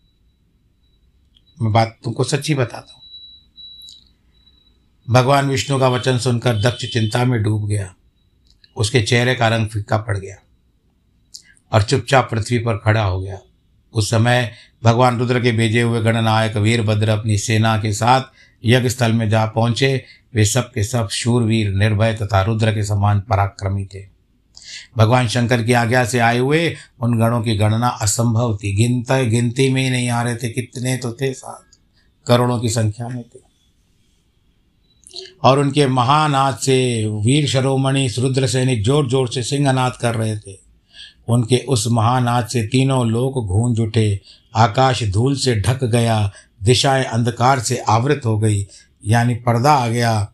मैं 1.62 1.72
बात 1.72 2.00
तुमको 2.04 2.24
सच्ची 2.24 2.56
बताता 2.56 2.94
हूँ। 2.94 3.02
भगवान 5.10 5.50
विष्णु 5.50 5.80
का 5.80 5.88
वचन 5.88 6.18
सुनकर 6.18 6.56
दक्ष 6.62 6.86
चिंता 6.86 7.26
में 7.26 7.44
डूब 7.44 7.68
गया। 7.68 7.96
उसके 8.78 9.02
चेहरे 9.02 9.36
का 9.36 9.48
रंग 9.48 9.68
फीका 9.68 9.98
पड़ 9.98 10.18
गया 10.18 10.36
और 11.72 11.84
चुपचाप 11.84 12.32
पृथ्वी 12.32 12.60
पर 12.60 12.78
खड़ा 12.78 13.04
हो 13.04 13.22
गया। 13.22 13.40
उस 13.94 14.10
समय 14.10 14.52
भगवान 14.84 15.20
रुद्र 15.20 15.40
के 15.40 15.52
भेजे 15.52 15.82
हुए 15.82 16.02
गणनायक 16.02 16.58
वीरभद्र 16.58 17.10
अपनी 17.10 17.38
सेना 17.38 17.78
के 17.78 17.94
साथ 17.94 18.22
यज्ञ 18.66 18.90
स्थल 18.90 19.14
में 19.14 19.30
जा 19.30 19.46
पहुँचे। 19.46 20.04
वे 20.36 20.46
सब 20.46 20.72
के 20.72 20.84
सब 20.84 21.10
शूरवीर, 21.10 21.74
निर्भय 21.74 22.14
तथा 22.14 22.42
रुद्र 22.42 22.72
के 22.72 22.84
समान 22.84 23.20
पराक्रमी 23.20 23.86
थे। 23.86 24.06
भगवान 24.98 25.28
शंकर 25.28 25.64
की 25.64 25.74
आज्ञा 25.74 26.06
से 26.06 26.20
आए 26.20 26.38
हुए 26.38 26.76
उन 27.02 27.20
गणों 27.20 27.42
की 27.42 27.56
गणना 27.56 27.88
असंभव 27.88 28.58
थी। 28.64 28.76
गिनता, 28.76 29.22
गिनती 29.22 29.70
में 29.70 29.84
ही 29.84 29.90
नहीं 29.90 30.10
आ 30.10 30.24
रहे 30.24 30.36
थे, 30.36 30.50
कितने 30.50 30.98
तो 30.98 31.12
थे 31.12 31.34
साथ। 31.34 31.80
करोड़ों 32.28 32.60
की 32.60 32.70
संख्या 32.70 33.08
में 33.08 33.24
थे। 33.24 33.54
और 35.44 35.60
उनके 35.60 35.88
महानाथ 35.88 36.54
से 36.54 37.06
वीर 37.08 37.48
शरोमणि, 37.48 38.08
रुद्र 38.20 38.48
सैनिक 38.48 38.84
ज़ोर 38.84 39.10
ज़ोर 39.10 39.28
से 39.28 39.44
सिंहनाद 39.44 39.98
कर 40.02 40.16
रहे 40.16 40.38
थे। 40.38 40.63
उनके 41.28 41.58
उस 41.58 41.88
महानाद 41.92 42.48
से 42.48 42.64
तीनों 42.64 43.08
लोग 43.08 43.48
घूंज 43.48 43.80
उठे। 43.80 44.22
आकाश 44.56 45.04
धूल 45.04 45.36
से 45.36 45.62
ढक 45.62 45.84
गया, 45.84 46.32
दिशाएँ 46.64 47.04
अंधकार 47.04 47.60
से 47.60 47.78
आवृत 47.78 48.22
हो 48.26 48.40
गई, 48.40 48.68
यानी 49.06 49.36
पर्दा 49.36 49.74
आ 49.74 49.88
गया। 49.88 50.32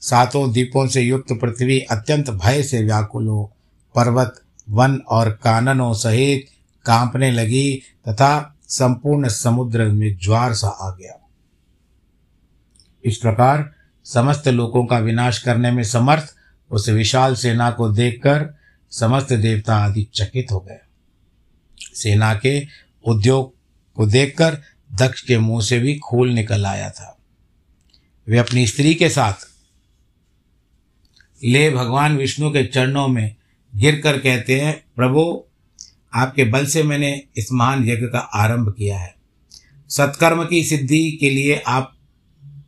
सातों 0.00 0.52
दीपों 0.52 0.88
से 0.88 1.00
युक्त 1.00 1.32
पृथ्वी 1.32 1.80
अत्यंत 1.80 2.30
भय 2.30 2.62
से 2.62 2.82
व्याकुल 2.82 3.28
हो। 3.28 3.52
पर्वत, 3.94 4.42
वन 4.70 4.96
और 4.96 5.30
काननों 5.30 5.94
सहित 5.94 6.46
कांपने 6.86 7.30
लगी 7.30 7.82
तथा 8.08 8.58
संपूर्ण 8.68 9.28
समुद्र 9.28 9.84
में 9.84 10.18
ज्वार 10.22 10.54
सा 10.54 10.68
आ 10.68 10.90
गया। 10.90 11.28
इस 13.04 13.16
प्रकार 13.16 13.72
समस्त 14.04 14.48
लोगों 14.48 14.86
का 14.86 14.98
विनाश 14.98 15.38
करने 15.38 15.70
में 15.70 15.82
समर्थ 15.82 16.34
उस 16.70 16.88
विशाल 16.88 17.34
सेना 17.34 17.70
को 17.70 17.88
देखकर 17.88 18.61
समस्त 18.92 19.32
देवता 19.32 19.76
आदि 19.76 20.08
चकित 20.14 20.46
हो 20.52 20.60
गए। 20.60 20.78
सेना 21.94 22.34
के 22.34 22.66
उद्योग 23.08 23.54
को 23.94 24.06
देखकर 24.06 24.62
दक्ष 24.94 25.20
के 25.20 25.38
मुँह 25.38 25.62
से 25.62 25.78
भी 25.78 25.98
खूल 25.98 26.30
निकल 26.30 26.66
आया 26.66 26.90
था। 26.90 27.18
वे 28.28 28.38
अपनी 28.38 28.66
स्त्री 28.66 28.94
के 28.94 29.08
साथ 29.08 29.34
ले 31.44 31.70
भगवान 31.70 32.16
विष्णु 32.16 32.50
के 32.50 32.64
चरणों 32.64 33.08
में 33.08 33.36
गिर 33.74 34.00
कर 34.00 34.18
कहते 34.18 34.60
हैं, 34.60 34.84
प्रभु, 34.96 35.44
आपके 36.14 36.44
बल 36.44 36.66
से 36.66 36.82
मैंने 36.82 37.22
इस 37.36 37.52
महान 37.52 37.88
यज्ञ 37.88 38.06
का 38.06 38.18
आरंभ 38.18 38.74
किया 38.78 38.98
है। 38.98 39.14
सत्कर्म 39.88 40.44
की 40.44 40.64
सिद्धि 40.64 41.12
के 41.20 41.30
लिए 41.30 41.62
आप 41.66 41.96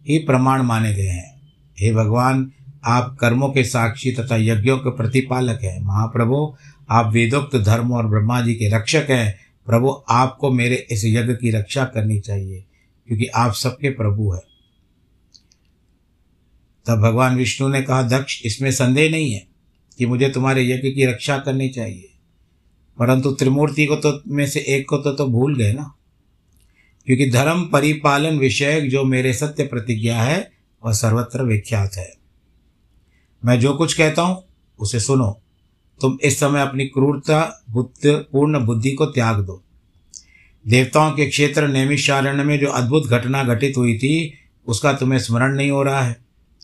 ही 0.08 0.18
प्रमाण 0.18 0.62
माने 0.62 0.94
गए 0.94 1.08
हैं। 1.08 1.52
हे 1.80 1.92
भगवान 1.92 2.52
आप 2.84 3.16
कर्मों 3.20 3.48
के 3.48 3.64
साक्षी 3.64 4.12
तथा 4.12 4.36
यज्ञों 4.36 4.78
के 4.78 4.90
प्रतिपालक 4.90 5.60
हैं। 5.62 5.80
महाप्रभु 5.80 6.56
आप 6.90 7.12
वेदोक्त 7.12 7.56
धर्म 7.56 7.92
और 7.92 8.06
ब्रह्मा 8.06 8.40
जी 8.40 8.54
के 8.54 8.76
रक्षक 8.76 9.06
हैं। 9.10 9.38
प्रभु 9.66 10.02
आपको 10.08 10.52
मेरे 10.52 10.86
इस 10.90 11.04
यज्ञ 11.04 11.32
की 11.32 11.50
रक्षा 11.50 11.84
करनी 11.84 12.20
चाहिए 12.20 12.64
क्योंकि 13.08 13.26
आप 13.26 13.52
सबके 13.52 13.90
प्रभु 13.90 14.32
हैं। 14.32 14.42
तब 16.86 17.02
भगवान 17.02 17.36
विष्णु 17.36 17.68
ने 17.68 17.82
कहा 17.82 18.02
दक्ष 18.02 18.42
इसमें 18.44 18.70
संदेह 18.70 19.10
नहीं 19.10 19.32
है 19.32 19.46
कि 19.98 20.06
मुझे 20.06 20.28
तुम्हारे 20.28 20.70
यज्ञ 20.70 20.90
की 20.90 21.06
रक्षा 21.06 21.38
करनी 21.38 21.68
चाहिए। 21.68 22.10
परंतु 22.98 23.32
त्रिमूर्ति 23.32 23.86
को 23.86 23.96
तो 23.96 24.22
में 24.28 24.46
से 24.46 24.60
एक 24.60 24.88
को 24.88 24.96
तो, 24.96 25.12
तो 25.12 25.26
भूल 25.26 25.56
गए 25.56 25.72
ना। 25.72 25.94
क्योंकि 27.06 27.30
धर्म 27.30 27.64
परिपालन 27.64 28.38
विषयक 28.38 28.90
जो 28.90 29.04
मेरे 29.04 29.34
सत्य 29.34 29.66
प्रतिज्ञा 29.66 30.22
है 30.22 30.50
वह 30.84 30.92
सर्वत्र 30.92 31.42
विख्यात 31.42 31.94
है। 31.94 32.23
मैं 33.44 33.60
जो 33.60 33.74
कुछ 33.74 33.94
कहता 33.94 34.22
हूँ, 34.22 34.44
उसे 34.78 35.00
सुनो। 35.00 35.40
तुम 36.00 36.18
इस 36.22 36.40
समय 36.40 36.60
अपनी 36.60 36.84
क्रूरता, 36.84 37.64
बुद्ध, 37.70 38.06
पूर्ण 38.06 38.60
बुद्धि 38.60 38.90
को 38.90 39.06
त्याग 39.06 39.40
दो। 39.40 39.62
देवताओं 40.66 41.12
के 41.12 41.26
क्षेत्र 41.26 41.68
नैमिषारण्य 41.68 42.44
में 42.44 42.58
जो 42.58 42.66
अद्भुत 42.66 43.06
घटना 43.06 43.44
घटित 43.44 43.76
हुई 43.76 43.98
थी, 43.98 44.34
उसका 44.66 44.92
तुम्हें 44.92 45.18
स्मरण 45.18 45.56
नहीं 45.56 45.70
हो 45.70 45.82
रहा 45.82 46.02
है। 46.02 46.16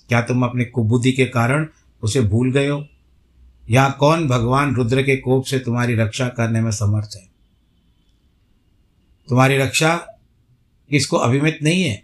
क्या 0.08 0.22
तुम 0.22 0.44
अपनी 0.44 0.64
कुबुद्धि 0.64 1.12
के 1.12 1.26
कारण 1.26 1.66
उसे 2.02 2.20
भूल 2.20 2.52
गए 2.52 2.68
हो? 2.68 2.86
यहाँ 3.70 3.96
कौन 4.00 4.28
भगवान 4.28 4.74
रुद्र 4.74 5.02
के 5.02 5.16
कोप 5.16 5.44
से 5.44 5.58
तुम्हारी 5.58 5.94
रक्षा 5.94 6.28
करने 6.28 6.60
में 6.60 6.70
समर्थ 6.70 7.10
है? 7.16 7.28
तुम्हारी 9.28 9.56
रक्षा 9.56 9.96
किसको 10.90 11.16
अभिमित 11.16 11.58
नहीं 11.62 11.84
है? 11.84 12.02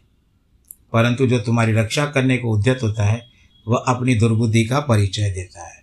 परंतु 0.93 1.27
जो 1.27 1.39
तुम्हारी 1.39 1.73
रक्षा 1.73 2.07
करने 2.07 2.39
को 2.39 2.51
उद्यत 2.51 2.83
होता 2.83 3.05
है 3.05 3.36
वह 3.69 3.85
अपनी 3.89 4.15
दुर्बुद्धि 4.15 4.65
का 4.65 4.81
परिचय 4.81 5.31
देता 5.31 5.69
है। 5.69 5.83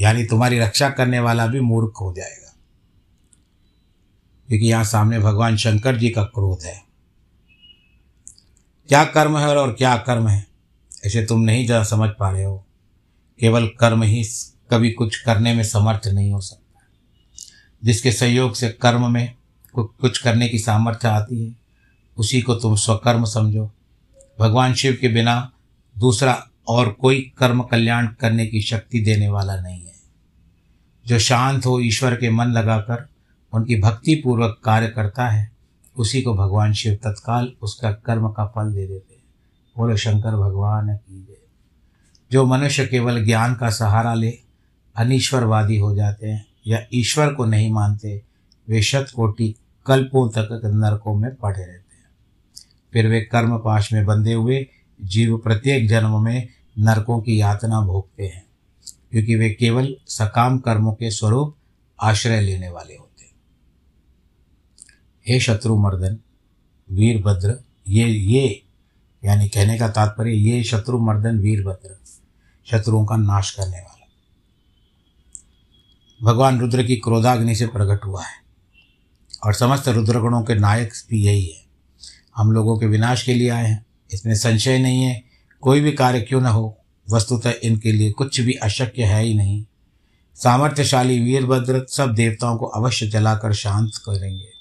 यानी 0.00 0.24
तुम्हारी 0.24 0.58
रक्षा 0.58 0.90
करने 0.90 1.20
वाला 1.20 1.46
भी 1.46 1.60
मूर्ख 1.60 1.92
हो 2.00 2.12
जाएगा। 2.12 2.54
क्योंकि 4.48 4.66
यहाँ 4.66 4.84
सामने 4.84 5.18
भगवान 5.18 5.56
शंकर 5.56 5.96
जी 5.96 6.10
का 6.10 6.22
क्रोध 6.22 6.64
है। 6.64 6.82
क्या 8.88 9.04
कर्म 9.04 9.38
है 9.38 9.56
और 9.56 9.72
क्या 9.72 9.96
कर्म 9.96 10.28
है, 10.28 10.46
ऐसे 11.06 11.26
तुम 11.26 11.40
नहीं 11.40 11.66
जा 11.66 11.84
समझ 11.84 12.10
पा 12.10 12.30
रहे 12.30 12.44
हो। 12.44 12.66
केवल 13.40 13.66
कर्म 13.66 14.02
ही 14.02 14.24
कभी 14.70 14.90
कुछ 14.90 15.20
करने 15.20 15.54
में 15.54 15.64
समर्थ 15.64 16.06
नहीं 16.06 16.32
हो 16.32 16.40
सकता। 16.40 16.82
जिसके 17.84 18.12
सहयोग 18.12 18.54
से 18.54 18.68
कर्म 18.68 19.12
में 19.12 19.34
कुछ 19.78 20.18
करने 20.18 20.48
की 20.48 20.58
सामर्थ्य 20.58 21.08
आती 21.08 21.46
है, 21.46 21.56
उसी 22.16 22.42
को 22.42 22.54
तुम 22.54 22.76
स्वकर्म 22.76 23.24
समझो। 23.24 23.70
भगवान 24.40 24.74
शिव 24.74 24.98
के 25.00 25.08
बिना 25.08 25.52
दूसरा 25.98 26.48
और 26.68 26.92
कोई 26.92 27.32
कर्म 27.38 27.62
कल्याण 27.62 28.06
करने 28.06 28.46
की 28.46 28.60
शक्ति 28.60 29.00
देने 29.00 29.28
वाला 29.28 29.60
नहीं 29.60 29.86
है। 29.86 29.92
जो 31.06 31.18
शांत 31.18 31.66
हो 31.66 31.80
ईश्वर 31.80 32.16
के 32.16 32.30
मन 32.30 32.46
लगाकर 32.46 33.08
उनकी 33.52 33.80
भक्ति 33.80 34.14
पूर्वक 34.14 34.60
कार्य 34.64 34.88
करता 34.88 35.28
है, 35.28 35.52
उसी 35.96 36.22
को 36.22 36.34
भगवान 36.34 36.72
शिव 36.72 36.94
तत्काल 36.94 37.52
उसका 37.62 37.92
कर्म 37.92 38.28
का 38.28 38.46
फल 38.46 38.74
दे 38.74 38.86
देते 38.86 39.14
हैं। 39.14 39.22
बोलो, 39.76 39.96
शंकर 39.96 40.36
भगवान 40.36 40.96
की 40.96 41.22
जय। 41.22 41.36
जो 42.32 42.46
मनुष्य 42.46 42.86
केवल 42.86 43.24
ज्ञान 43.24 43.54
का 43.54 43.70
सहारा 43.70 44.14
ले, 44.14 44.38
अनिश्वरवादी 44.96 45.78
हो 45.78 45.94
जाते 45.94 46.26
हैं 46.26 46.46
या 46.66 46.86
ईश्वर 46.94 47.34
को 47.34 47.44
नहीं 47.44 47.72
मानते, 47.72 48.22
वे 48.68 48.82
शत 48.82 49.06
कोटि 49.16 49.54
कल्पों 49.86 50.28
तक 50.28 50.60
नरकों 50.64 51.14
में 51.14 51.34
पड़े 51.34 51.60
रहते 51.60 51.96
हैं। 51.96 52.08
फिर 52.92 53.08
वे 53.08 53.20
कर्म 53.20 53.58
पाश 53.58 53.92
में 53.92 54.06
बंधे 54.06 54.32
हुए 54.32 54.66
जीव 55.00 55.36
प्रत्येक 55.38 55.88
जन्म 55.88 56.24
में 56.24 56.48
नरकों 56.78 57.20
की 57.20 57.40
यातना 57.40 57.80
भोगते 57.80 58.26
हैं, 58.26 58.46
क्योंकि 59.10 59.34
वे 59.34 59.50
केवल 59.50 59.96
सकाम 60.08 60.58
कर्मों 60.58 60.92
के 60.92 61.10
स्वरूप 61.10 61.56
आश्रय 62.02 62.40
लेने 62.40 62.68
वाले 62.68 62.96
होते 62.96 63.24
हैं। 63.24 63.32
हे 65.28 65.40
शत्रु 65.40 65.76
मर्दन 65.76 66.18
वीरभद्र, 66.90 67.64
ये 67.88 68.08
ये, 68.08 68.62
यानी 69.24 69.48
कहने 69.48 69.78
का 69.78 69.88
तात्पर्य, 69.88 70.32
ये 70.32 70.64
शत्रु 70.64 70.98
मर्दन 70.98 71.38
वीरभद्र, 71.38 71.96
शत्रुओं 72.66 73.04
का 73.06 73.16
नाश 73.16 73.50
करने 73.50 73.78
वाला। 73.78 74.08
भगवान 76.22 76.60
रुद्र 76.60 76.82
की 76.82 76.96
क्रोधाग्नि 76.96 77.54
से 77.54 77.66
प्रकट 77.66 78.04
हुआ 78.04 78.24
है, 78.24 78.42
और 79.44 79.54
समस्त 79.54 79.88
रुद्रगणों 79.88 80.42
के 80.42 80.54
नायक 80.54 80.92
भी 81.10 81.24
यही 81.24 81.46
है। 81.46 81.64
हम 82.36 82.52
लोगों 82.52 82.78
के 82.78 82.86
विनाश 82.86 83.22
के 83.22 83.34
लिए 83.34 83.48
आए 83.48 83.66
हैं। 83.66 83.85
इसमें 84.12 84.34
संशय 84.34 84.78
नहीं 84.78 85.02
है। 85.02 85.22
कोई 85.60 85.80
भी 85.80 85.92
कार्य 85.92 86.20
क्यों 86.20 86.40
न 86.40 86.46
हो, 86.46 86.78
वस्तुतः 87.10 87.52
इनके 87.64 87.92
लिए 87.92 88.10
कुछ 88.10 88.40
भी 88.40 88.52
अशक्य 88.52 89.02
है 89.02 89.22
ही 89.22 89.34
नहीं। 89.34 89.64
सामर्थ्यशाली 90.34 91.20
वीरभद्र 91.20 91.86
सब 91.90 92.14
देवताओं 92.14 92.56
को 92.56 92.66
अवश्य 92.66 93.06
जलाकर 93.06 93.52
शांत 93.52 93.90
करेंगे। 93.96 94.56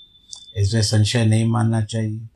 इसमें 0.62 0.82
संशय 0.82 1.26
नहीं 1.26 1.46
मानना 1.46 1.82
चाहिए। 1.82 2.28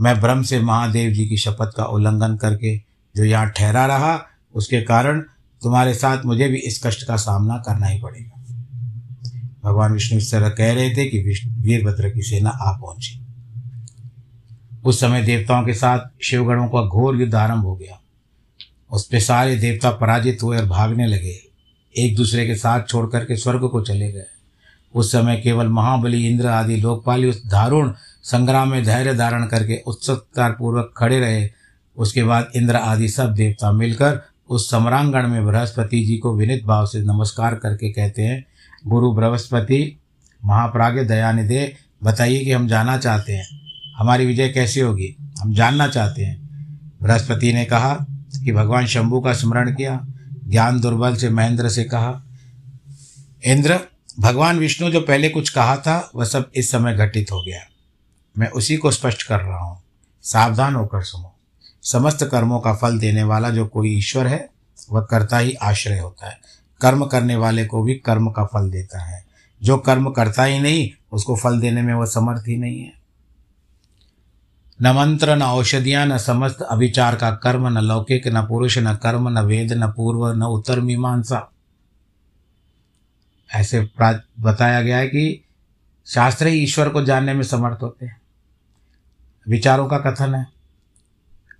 मैं 0.00 0.20
ब्रह्म 0.20 0.42
से 0.42 0.60
महादेव 0.60 1.12
जी 1.12 1.26
की 1.26 1.36
शपथ 1.36 1.70
का 1.76 1.84
उल्लंघन 1.84 2.36
करके 2.36 2.76
जो 3.16 3.24
यहाँ 3.24 3.50
ठहरा 3.50 3.86
रहा, 3.86 4.26
उसके 4.54 4.82
कारण 4.82 5.20
तुम्हारे 5.62 5.94
साथ 5.94 6.24
मुझे 6.24 6.48
भी 6.48 6.58
इस 6.58 6.86
कष्ट 6.86 7.06
का 7.06 7.16
सामना 7.16 7.56
करना 7.56 7.86
ही 7.86 8.00
पड़ेगा। 8.00 8.32
भगवान 9.64 9.92
विष्णु 9.92 10.18
इस 10.18 10.32
तरह 10.32 10.48
कह 10.48 10.72
रहे 10.72 10.90
थे 10.90 11.06
कि 11.06 11.18
वीरभद्र 11.58 12.10
की 12.10 12.22
सेना 12.22 12.50
आ 12.50 12.72
पहुँची। 12.72 13.25
उस 14.86 15.00
समय 15.00 15.22
देवताओं 15.22 15.66
के 15.66 15.74
साथ 15.74 15.98
शिवगणों 16.22 16.68
का 16.68 16.86
घोर 16.86 17.20
युद्ध 17.20 17.34
आरंभ 17.34 17.62
हो 17.62 17.76
गया। 17.76 18.00
उस 18.90 19.06
पर 19.06 19.20
सारे 19.20 19.56
देवता 19.56 19.90
पराजित 19.90 20.42
हुए 20.42 20.58
और 20.58 20.64
भागने 20.64 21.06
लगे। 21.06 21.40
एक 21.98 22.16
दूसरे 22.16 22.46
के 22.46 22.54
साथ 22.54 22.82
छोड़ 22.88 23.10
करके 23.10 23.36
स्वर्ग 23.36 23.68
को 23.68 23.80
चले 23.80 24.12
गए। 24.12 24.24
उस 24.94 25.12
समय 25.12 25.36
केवल 25.36 25.66
महाबली 25.66 26.26
इंद्र 26.26 26.46
आदि 26.46 26.76
लोकपाली 26.76 27.28
उस 27.28 27.46
दारुण 27.46 27.92
संग्राम 28.22 28.70
में 28.70 28.84
धैर्य 28.84 29.14
धारण 29.14 29.46
करके 29.46 29.82
उत्सुकता 29.86 30.48
पूर्वक 30.48 30.94
खड़े 30.96 31.20
रहे। 31.20 31.50
उसके 31.96 32.24
बाद 32.24 32.50
इंद्र 32.56 32.76
आदि 32.76 33.08
सब 33.08 33.34
देवता 33.34 33.72
मिलकर 33.72 34.20
उस 34.48 34.70
सम्रांगण 34.70 35.28
में 35.28 35.46
बृहस्पति 35.46 36.04
जी 36.04 36.16
को 36.16 36.36
विनित 36.36 36.64
भाव 36.64 36.86
से 36.86 37.00
नमस्कार 37.00 37.54
करके 37.54 37.92
कहते 37.92 38.22
हैं, 38.22 38.44
गुरु 38.86 39.12
बृहस्पति, 39.12 39.98
महाप्राज्ञ 40.44 41.00
दयानिधे, 41.00 41.76
बताइए 42.04 42.44
कि 42.44 42.52
हम 42.52 42.68
जाना 42.68 42.98
चाहते 42.98 43.32
हैं। 43.32 43.65
हमारी 43.96 44.26
विजय 44.26 44.48
कैसे 44.48 44.80
होगी? 44.80 45.16
हम 45.40 45.54
जानना 45.54 45.88
चाहते 45.88 46.24
हैं। 46.24 46.46
बृहस्पति 47.02 47.52
ने 47.52 47.64
कहा 47.64 47.94
कि 48.44 48.52
भगवान 48.52 48.86
शंभु 48.86 49.20
का 49.20 49.32
स्मरण 49.32 49.74
किया, 49.74 50.06
ज्ञान 50.48 50.80
दुर्बल 50.80 51.16
से 51.16 51.30
महेंद्र 51.30 51.68
से 51.68 51.84
कहा, 51.84 52.22
इंद्र, 53.44 53.80
भगवान 54.20 54.58
विष्णु 54.58 54.90
जो 54.90 55.00
पहले 55.00 55.28
कुछ 55.28 55.48
कहा 55.48 55.76
था, 55.76 56.10
वह 56.14 56.24
सब 56.24 56.50
इस 56.54 56.70
समय 56.70 56.94
घटित 56.94 57.32
हो 57.32 57.42
गया 57.42 57.60
मैं 58.38 58.48
उसी 58.48 58.76
को 58.76 58.90
स्पष्ट 58.90 59.22
कर 59.22 59.40
रहा 59.40 59.58
हूँ। 59.58 59.82
सावधान 60.22 60.74
होकर 60.74 61.02
सुनो। 61.02 61.34
समस्त 61.82 62.24
कर्मों 62.24 62.60
का 62.60 62.74
फल 62.74 62.98
देने 62.98 63.22
वाला 63.22 63.50
जो 63.50 63.66
कोई 63.66 63.98
ईश्वर 63.98 64.26
है, 64.26 64.50
वह 64.90 65.00
कर्ता 65.00 65.38
ही 65.38 65.52
आश्रय 65.52 65.98
होता 65.98 66.28
है। 66.28 66.38
कर्म 66.80 67.04
करने 67.04 67.36
वाले 67.36 67.64
को 67.64 67.82
भी 67.82 67.94
कर्म 67.94 68.30
का 68.30 68.44
फल 68.44 68.70
देता 68.70 69.02
है। 69.02 69.24
जो 69.62 69.78
कर्म 69.78 70.10
करता 70.10 70.44
ही 70.44 70.58
नहीं, 70.58 70.90
उसको 71.12 71.36
फल 71.36 71.60
देने 71.60 71.82
में 71.82 71.94
वह 71.94 72.06
समर्थ 72.06 72.42
ही 72.48 72.56
नहीं 72.56 72.80
है। 72.80 72.92
न 74.82 74.92
मंत्र, 74.92 75.36
न 75.36 75.42
औषधियाँ, 75.42 76.06
न 76.06 76.18
समस्त 76.18 76.62
अभिचार 76.62 77.16
का 77.16 77.30
कर्म, 77.30 77.68
न 77.68 77.82
लौकिक, 77.82 78.26
न 78.26 78.46
पुरुष, 78.46 78.78
न 78.78 78.94
कर्म, 78.94 79.28
न 79.28 79.42
वेद, 79.42 79.72
न 79.72 79.86
पूर्व, 79.86 80.32
न 80.32 80.42
उत्तर 80.42 80.80
मीमांसा। 80.80 81.52
ऐसे 83.54 83.90
बताया 84.40 84.82
गया 84.82 84.96
है 84.96 85.06
कि 85.06 85.44
शास्त्र 86.06 86.46
ही 86.46 86.62
ईश्वर 86.62 86.88
को 86.88 87.02
जानने 87.04 87.34
में 87.34 87.42
समर्थ 87.42 87.78
होते 87.82 88.06
हैं। 88.06 88.20
विचारों 89.48 89.88
का 89.88 89.98
कथन 89.98 90.34
है। 90.34 90.46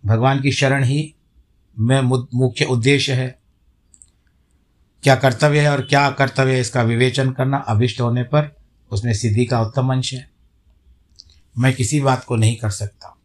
भगवान 0.07 0.41
की 0.41 0.53
शरण 0.53 0.85
ही 0.85 1.15
में 1.79 2.01
मुख्य 2.35 2.65
उद्देश्य 2.65 3.13
है। 3.13 3.39
क्या 5.03 5.17
कर्तव्य 5.17 5.61
है 5.61 5.73
और 5.73 5.81
क्या 5.81 6.11
कर्तव्य 6.11 6.55
है 6.55 6.61
इसका 6.61 6.83
विवेचन 6.83 7.31
करना 7.31 7.57
अभिष्ट 7.57 8.01
होने 8.01 8.23
पर 8.23 8.57
उसमें 8.91 9.13
सिद्धि 9.15 9.45
का 9.45 9.61
उत्तम 9.61 9.93
अंश 9.93 10.13
है। 10.13 10.36
मैं 11.59 11.75
किसी 11.75 12.01
बात 12.01 12.25
को 12.25 12.37
नहीं 12.37 12.57
कर 12.57 12.71
सकता। 12.71 13.17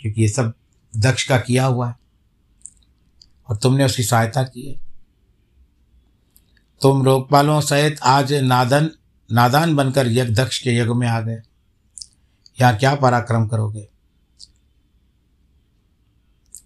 क्योंकि 0.00 0.22
ये 0.22 0.28
सब 0.28 0.54
दक्ष 0.96 1.28
का 1.28 1.38
किया 1.38 1.66
हुआ 1.66 1.88
है। 1.88 1.94
और 3.48 3.56
तुमने 3.56 3.84
उसकी 3.84 4.02
सहायता 4.02 4.42
की 4.42 4.70
है। 4.70 4.80
तुम 6.82 7.04
लोकपालों 7.04 7.60
सहित 7.60 8.00
आज 8.02 8.32
नादन, 8.32 8.90
नादान 9.32 9.76
बनकर 9.76 10.06
यज्ञ, 10.06 10.34
दक्ष 10.34 10.58
के 10.58 10.70
यज्ञ 10.70 10.92
में 10.92 11.08
आ 11.08 11.20
गए। 11.20 11.36
यहाँ 12.60 12.76
क्या 12.76 12.94
पराक्रम 12.94 13.46
करोगे? 13.46 13.88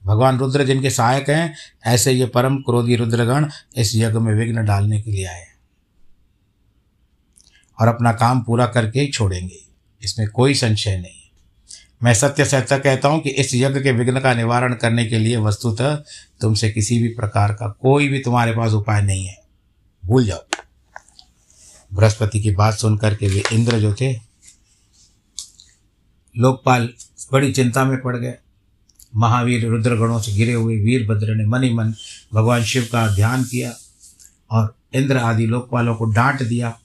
भगवान 0.04 0.38
रुद्र 0.38 0.64
जिनके 0.64 0.90
सहायक 0.90 1.30
हैं, 1.30 1.56
ऐसे 1.84 2.12
ये 2.12 2.26
परम 2.26 2.58
क्रोधी 2.58 2.96
रुद्रगण 2.96 3.50
इस 3.76 3.92
यज्ञ 3.94 4.18
में 4.18 4.34
विघ्न 4.34 4.64
डालने 4.64 5.02
के 5.02 5.10
लिए 5.10 5.26
आए 5.26 5.46
और 7.80 7.88
अपना 7.88 8.12
काम 8.12 8.42
पूरा 8.42 8.66
करके 8.66 9.00
ही 9.00 9.08
छोड़ेंगे। 9.08 9.67
इसमें 10.02 10.28
कोई 10.28 10.54
संशय 10.54 10.96
नहीं। 10.98 11.16
मैं 12.02 12.14
सत्य 12.14 12.44
सत्य 12.44 12.78
कहता 12.78 13.08
हूँ 13.08 13.20
कि 13.20 13.30
इस 13.30 13.54
यज्ञ 13.54 13.80
के 13.80 13.92
विघ्न 13.92 14.20
का 14.20 14.34
निवारण 14.34 14.74
करने 14.74 15.04
के 15.06 15.18
लिए 15.18 15.36
वस्तुतः 15.36 15.94
तुमसे 16.40 16.70
किसी 16.70 16.98
भी 16.98 17.08
प्रकार 17.08 17.52
का 17.52 17.68
कोई 17.80 18.08
भी 18.08 18.18
तुम्हारे 18.18 18.52
पास 18.52 18.72
उपाय 18.72 19.02
नहीं 19.02 19.26
है। 19.26 19.36
भूल 20.04 20.24
जाओ। 20.24 20.44
बृहस्पति 21.94 22.40
की 22.40 22.50
बात 22.50 22.74
सुनकर 22.74 23.14
के 23.14 23.28
वे 23.28 23.42
इंद्र 23.52 23.78
जो 23.78 23.94
थे, 23.94 24.12
लोकपाल 26.36 26.88
बड़ी 27.32 27.52
चिंता 27.52 27.84
में 27.84 28.00
पड़ 28.02 28.16
गए। 28.16 28.34
महावीर 29.16 29.66
रुद्रगणों 29.66 30.20
से 30.20 30.32
घिरे 30.32 30.52
हुए 30.52 30.76
वीरभद्र 30.76 31.34
ने 31.34 31.46
मन 31.46 31.62
ही 31.62 31.72
मन 31.74 31.94
भगवान 32.34 32.64
शिव 32.64 32.88
का 32.92 33.06
ध्यान 33.14 33.44
किया 33.44 33.72
और 34.50 34.74
इंद्र 34.94 35.16
आदि 35.16 35.46
लोकपालों 35.46 35.94
को 35.94 36.04
डांट 36.04 36.42
दिया। 36.42 36.78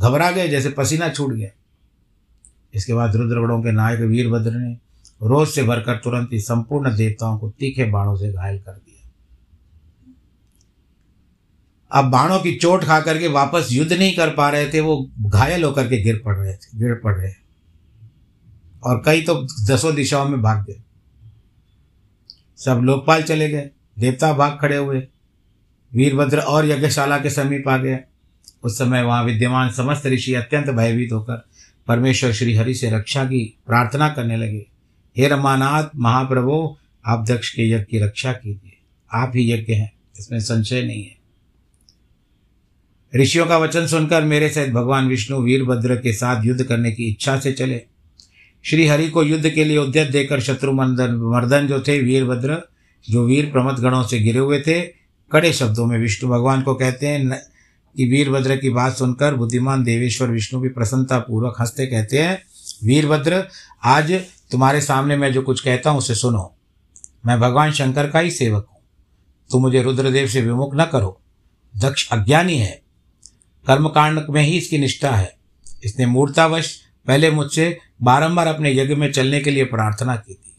घबरा 0.00 0.30
गए 0.30 0.48
जैसे 0.48 0.70
पसीना 0.70 1.08
छूट 1.08 1.32
गया। 1.32 1.48
इसके 2.74 2.94
बाद 2.94 3.16
रुद्रगणों 3.16 3.62
के 3.62 3.72
नायक 3.72 4.00
वीरभद्र 4.00 4.50
ने 4.50 4.74
रोज 5.22 5.48
से 5.48 5.62
भरकर 5.62 5.96
तुरंत 5.96 6.28
ही 6.32 6.40
संपूर्ण 6.40 6.96
देवताओं 6.96 7.38
को 7.38 7.50
तीखे 7.50 7.84
बाणों 7.84 8.16
से 8.16 8.32
घायल 8.32 8.58
कर 8.58 8.72
दिया। 8.72 9.10
अब 11.92 12.10
बाणों 12.10 12.40
की 12.40 12.54
चोट 12.54 12.84
खा 12.84 13.00
करके 13.00 13.28
वापस 13.28 13.68
युद्ध 13.72 13.92
नहीं 13.92 14.16
कर 14.16 14.30
पा 14.30 14.50
रहे 14.50 14.72
थे, 14.72 14.80
वो 14.80 15.10
घायल 15.20 15.64
होकर 15.64 15.88
के 15.88 16.02
गिर 16.02 16.22
पड़ 16.24 16.36
रहे 16.36 16.54
थे, 16.54 16.78
गिर 16.78 16.94
पड़ 16.94 17.16
रहे। 17.16 17.32
और 18.84 19.02
कई 19.04 19.22
तो 19.22 19.46
दसों 19.66 19.94
दिशाओं 19.94 20.28
में 20.28 20.42
भाग 20.42 20.64
गए। 20.64 20.82
सब 22.56 22.80
लोकपाल 22.84 23.22
चले 23.22 23.48
गए, 23.48 23.70
देवता 23.98 24.32
भाग 24.32 24.58
खड़े 24.60 24.76
हुए। 24.76 25.08
वीरभद्र 25.92 26.38
और 26.38 26.66
यज्ञशाला 26.66 27.18
के 27.18 27.30
समीप 27.30 27.68
आ 27.68 27.76
गए 27.76 27.98
उस 28.64 28.78
समय 28.78 29.02
वहाँ 29.02 29.24
विद्यमान 29.24 29.70
समस्त 29.70 30.06
ऋषि 30.06 30.34
अत्यंत 30.34 30.70
भयभीत 30.70 31.12
होकर 31.12 31.44
परमेश्वर 31.86 32.32
श्री 32.32 32.54
हरि 32.54 32.74
से 32.74 32.90
रक्षा 32.90 33.24
की 33.24 33.58
प्रार्थना 33.66 34.08
करने 34.08 34.36
लगे। 34.36 34.66
हे 35.16 35.28
रमानाथ, 35.28 35.84
महाप्रभु, 35.96 36.76
आप 37.06 37.24
दक्ष 37.26 37.50
के 37.50 37.70
यज्ञ 37.70 37.84
की 37.84 37.98
रक्षा 37.98 38.32
कीजिए। 38.32 38.76
आप 39.12 39.32
ही 39.34 39.52
यज्ञ 39.52 39.72
हैं, 39.72 39.92
इसमें 40.18 40.40
संशय 40.40 40.82
नहीं 40.82 41.04
है। 41.04 41.24
ऋषियों 43.16 43.46
का 43.46 43.58
वचन 43.58 43.86
सुनकर 43.86 44.22
मेरे 44.24 44.48
सहित 44.48 44.70
भगवान 44.70 45.08
विष्णु 45.08 45.38
वीरभद्र 45.38 45.96
के 45.96 46.12
साथ 46.12 46.44
युद्ध 46.44 46.64
करने 46.64 46.92
की 46.92 47.04
इच्छा 47.04 47.40
से 47.40 47.52
चले। 47.52 47.82
श्री 48.62 48.86
हरि 48.86 49.08
को 49.08 49.22
युद्ध 49.22 49.50
के 49.50 49.64
लिए 49.64 49.78
उद्यत 49.78 50.08
देकर 50.08 50.40
शत्रु 50.40 50.72
मर्दन 50.72 51.14
मर्दन 51.14 51.66
जो 51.66 51.80
थे, 51.80 52.00
वीरभद्र, 52.00 52.68
जो 53.10 53.26
वीर 53.26 53.46
प्रमथ 53.46 53.74
गणों 53.74 54.02
से 54.02 54.18
गिरे 54.18 54.38
हुए 54.38 54.60
थे, 54.60 54.82
कड़े 55.32 55.52
शब्दों 55.52 55.86
में 55.86 55.98
विष्णु 55.98 56.30
भगवान 56.30 56.62
को 56.62 56.74
कहते 56.74 57.06
हैं 57.06 57.53
कि 57.96 58.04
वीरभद्र 58.04 58.56
की 58.56 58.70
बात 58.70 58.96
सुनकर 58.96 59.34
बुद्धिमान 59.34 59.84
देवेश्वर 59.84 60.28
विष्णु 60.28 60.60
भी 60.60 60.68
प्रसन्नता 60.68 61.18
पूर्वक 61.18 61.56
हँसते 61.60 61.86
कहते 61.86 62.18
हैं, 62.18 62.42
वीरभद्र, 62.84 63.48
आज 63.84 64.12
तुम्हारे 64.50 64.80
सामने 64.80 65.16
मैं 65.16 65.32
जो 65.32 65.42
कुछ 65.42 65.60
कहता 65.60 65.90
हूँ 65.90 65.98
उसे 65.98 66.14
सुनो। 66.14 66.56
मैं 67.26 67.40
भगवान 67.40 67.72
शंकर 67.72 68.10
का 68.10 68.18
ही 68.18 68.30
सेवक 68.30 68.66
हूँ। 68.72 68.80
तुम 69.50 69.62
मुझे 69.62 69.82
रुद्रदेव 69.82 70.28
से 70.28 70.40
विमुख 70.40 70.70
न 70.74 70.84
करो। 70.84 71.20
दक्ष 71.76 72.08
अज्ञानी 72.10 72.58
है। 72.58 72.82
कर्मकांड 73.66 74.26
में 74.30 74.42
ही 74.42 74.58
इसकी 74.58 74.78
निष्ठा 74.78 75.10
है। 75.10 75.36
इसने 75.84 76.06
मूर्तावश 76.06 76.80
पहले 77.06 77.30
मुझसे 77.30 77.78
बारंबार 78.02 78.46
अपने 78.46 78.72
यज्ञ 78.72 78.94
में 78.94 79.12
चलने 79.12 79.40
के 79.40 79.50
लिए 79.50 79.64
प्रार्थना 79.64 80.16
की 80.16 80.34
थी। 80.34 80.54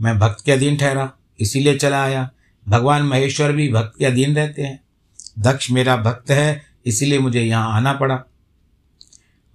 मैं 0.00 0.18
भक्त 0.18 0.44
के 0.44 0.52
अधीन 0.52 0.76
ठहरा, 0.76 1.12
इसीलिए 1.40 1.78
चला 1.78 2.04
आया। 2.04 2.30
भगवान 2.68 3.02
महेश्वर 3.02 3.52
भी 3.52 3.72
भक्त 3.72 3.98
के 3.98 4.04
अधीन 4.04 4.36
रहते 4.36 4.62
हैं। 4.62 4.84
दक्ष 5.38 5.70
मेरा 5.70 5.96
भक्त 5.96 6.30
है 6.30 6.75
इसीलिए 6.86 7.18
मुझे 7.18 7.42
यहाँ 7.42 7.76
आना 7.76 7.92
पड़ा। 7.92 8.22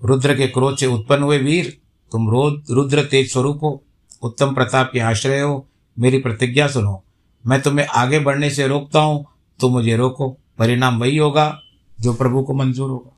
रुद्र 0.01 0.35
के 0.35 0.47
क्रोध 0.47 0.77
से 0.77 0.85
उत्पन्न 0.87 1.23
हुए 1.23 1.37
वीर, 1.37 1.77
तुम 2.11 2.29
रोद, 2.29 2.63
रुद्र 2.71 3.03
तेज 3.03 3.31
स्वरूप 3.31 3.63
हो, 3.63 3.83
उत्तम 4.23 4.53
प्रताप 4.53 4.89
के 4.93 4.99
आश्रय 4.99 5.39
हो, 5.39 5.67
मेरी 5.97 6.19
प्रतिज्ञा 6.19 6.67
सुनो। 6.67 7.03
मैं 7.45 7.61
तुम्हें 7.61 7.85
आगे 7.87 8.19
बढ़ने 8.19 8.49
से 8.49 8.67
रोकता 8.67 8.99
हूँ 8.99 9.25
तो 9.59 9.69
मुझे 9.69 9.95
रोको। 9.97 10.29
परिणाम 10.59 10.99
वही 10.99 11.17
होगा 11.17 11.59
जो 11.99 12.13
प्रभु 12.13 12.43
को 12.43 12.53
मंजूर 12.53 12.89
होगा। 12.89 13.17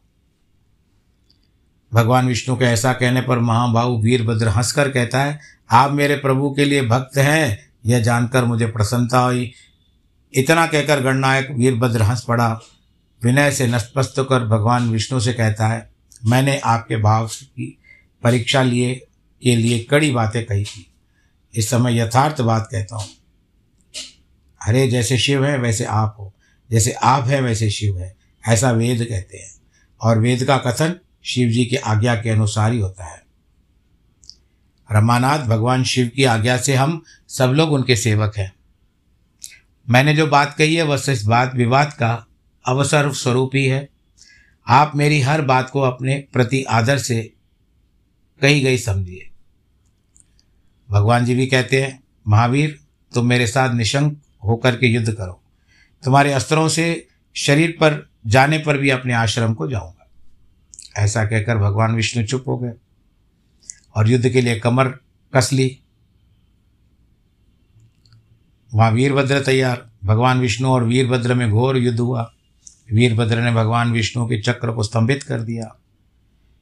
भगवान 1.91 2.27
विष्णु 2.27 2.55
के 2.55 2.65
ऐसा 2.65 2.93
कहने 2.93 3.21
पर 3.21 3.39
महाभाव 3.39 3.95
वीरभद्र 4.01 4.47
हंसकर 4.47 4.89
कहता 4.89 5.23
है, 5.23 5.39
आप 5.71 5.91
मेरे 5.91 6.15
प्रभु 6.15 6.53
के 6.53 6.65
लिए 6.65 6.81
भक्त 6.81 7.17
हैं, 7.17 7.71
यह 7.85 7.99
जानकर 7.99 8.45
मुझे 8.45 8.65
प्रसन्नता 8.65 9.19
हुई। 9.19 9.51
इतना 10.33 10.65
कहकर 10.67 11.01
गणनायक 11.01 11.51
वीरभद्र 11.51 12.01
हंस 12.01 12.23
पड़ा। 12.23 12.59
विनय 13.23 13.51
से 13.51 13.67
नष्टपस्त 13.67 14.13
कर 14.17 14.43
भगवान 14.43 14.89
विष्णु 14.89 15.19
से 15.19 15.33
कहता 15.33 15.67
है, 15.67 15.91
मैंने 16.25 16.59
आपके 16.59 16.97
भाव 16.97 17.27
की 17.27 17.77
परीक्षा 18.23 18.61
लिए, 18.63 19.07
के 19.43 19.55
लिए 19.55 19.79
कड़ी 19.79 20.11
बातें 20.11 20.45
कही 20.45 20.63
थी। 20.63 20.93
इस 21.55 21.69
समय 21.69 21.99
यथार्थ 21.99 22.41
बात 22.41 22.67
कहता 22.71 22.95
हूँ। 22.95 23.07
हरे 24.63 24.87
जैसे 24.87 25.17
शिव 25.17 25.45
है, 25.45 25.57
वैसे 25.57 25.85
आप 25.85 26.15
हो। 26.19 26.33
जैसे 26.71 26.91
आप 26.91 27.27
हैं, 27.27 27.41
वैसे 27.41 27.69
शिव 27.69 27.99
है। 27.99 28.15
ऐसा 28.47 28.71
वेद 28.71 29.05
कहते 29.09 29.37
हैं। 29.37 29.53
और 30.01 30.19
वेद 30.19 30.43
का 30.43 30.57
कथन 30.57 30.99
शिव 31.23 31.49
जी 31.49 31.65
की 31.65 31.75
आज्ञा 31.75 32.15
के 32.15 32.29
अनुसार 32.29 32.71
ही 32.71 32.79
होता 32.79 33.05
है। 33.05 33.23
रमानाथ, 34.91 35.39
भगवान 35.39 35.83
शिव 35.83 36.11
की 36.15 36.23
आज्ञा 36.23 36.57
से 36.57 36.75
हम 36.75 37.03
सब 37.27 37.45
लोग 37.45 37.71
उनके 37.71 37.95
सेवक 37.95 38.33
हैं। 38.37 38.53
मैंने 39.89 40.13
जो 40.13 40.27
बात 40.27 40.55
कही 40.57 40.75
है, 40.75 40.83
वह 40.83 41.01
इस 41.09 41.23
बात 41.23 41.55
विवाद 41.55 41.93
का 41.93 42.27
अवसर 42.65 43.13
स्वरूप 43.13 43.51
ही। 43.55 43.65
है 43.65 43.89
आप 44.67 44.91
मेरी 44.95 45.21
हर 45.21 45.41
बात 45.41 45.69
को 45.69 45.81
अपने 45.81 46.27
प्रति 46.33 46.63
आदर 46.63 46.97
से 46.97 47.33
कही 48.41 48.61
गई 48.61 48.77
समझिए। 48.77 49.29
भगवान 50.89 51.25
जी 51.25 51.35
भी 51.35 51.47
कहते 51.47 51.81
हैं, 51.81 52.03
महावीर, 52.27 52.79
तुम 53.13 53.25
मेरे 53.25 53.47
साथ 53.47 53.73
निशंक 53.73 54.21
होकर 54.43 54.75
के 54.75 54.87
युद्ध 54.87 55.13
करो। 55.13 55.41
तुम्हारे 56.03 56.33
अस्त्रों 56.33 56.67
से 56.67 57.07
शरीर 57.35 57.71
पर 57.71 58.09
जाने 58.27 58.57
पर 58.57 58.77
भी 58.77 58.89
अपने 58.89 59.13
आश्रम 59.13 59.53
को 59.53 59.69
जाऊँगा। 59.69 60.09
ऐसा 60.97 61.25
कहकर 61.25 61.57
भगवान 61.57 61.95
विष्णु 61.95 62.27
चुप 62.27 62.43
हो 62.47 62.57
गए 62.57 62.71
और 63.95 64.09
युद्ध 64.09 64.29
के 64.29 64.41
लिए 64.41 64.59
कमर 64.59 64.87
कस 65.33 65.53
ली। 65.53 65.79
वहाँ 68.73 68.91
वीरभद्र 68.91 69.41
तैयार। 69.41 69.89
भगवान 70.03 70.39
विष्णु 70.39 70.67
और 70.69 70.83
वीरभद्र 70.83 71.33
में 71.33 71.51
घोर 71.51 71.77
युद्ध 71.77 71.99
हुआ। 71.99 72.32
वीरभद्र 72.93 73.41
ने 73.41 73.51
भगवान 73.51 73.91
विष्णु 73.91 74.25
के 74.25 74.41
चक्र 74.41 74.71
को 74.71 74.83
स्तंभित 74.83 75.23
कर 75.23 75.41
दिया। 75.41 75.79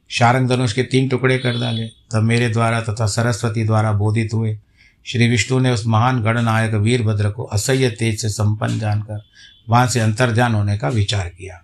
शारंग 0.09 0.49
धनुष 0.49 0.73
के 0.73 0.83
तीन 0.83 1.09
टुकड़े 1.09 1.37
कर 1.37 1.59
डाले। 1.59 1.87
तब 1.87 2.23
मेरे 2.23 2.49
द्वारा 2.49 2.81
तथा 2.81 3.05
सरस्वती 3.05 3.63
द्वारा 3.63 3.91
बोधित 3.91 4.33
हुए 4.33 4.59
श्री 5.05 5.27
विष्णु 5.27 5.59
ने 5.59 5.71
उस 5.71 5.87
महान 5.87 6.21
गणनायक 6.23 6.73
वीरभद्र 6.73 7.29
को 7.29 7.43
असह्य 7.43 7.89
तेज 7.89 8.21
से 8.21 8.29
संपन्न 8.29 8.79
जानकर 8.79 9.23
वहाँ 9.69 9.87
से 9.87 9.99
अंतर्जान 9.99 10.53
होने 10.53 10.77
का 10.77 10.89
विचार 10.89 11.29
किया। 11.29 11.63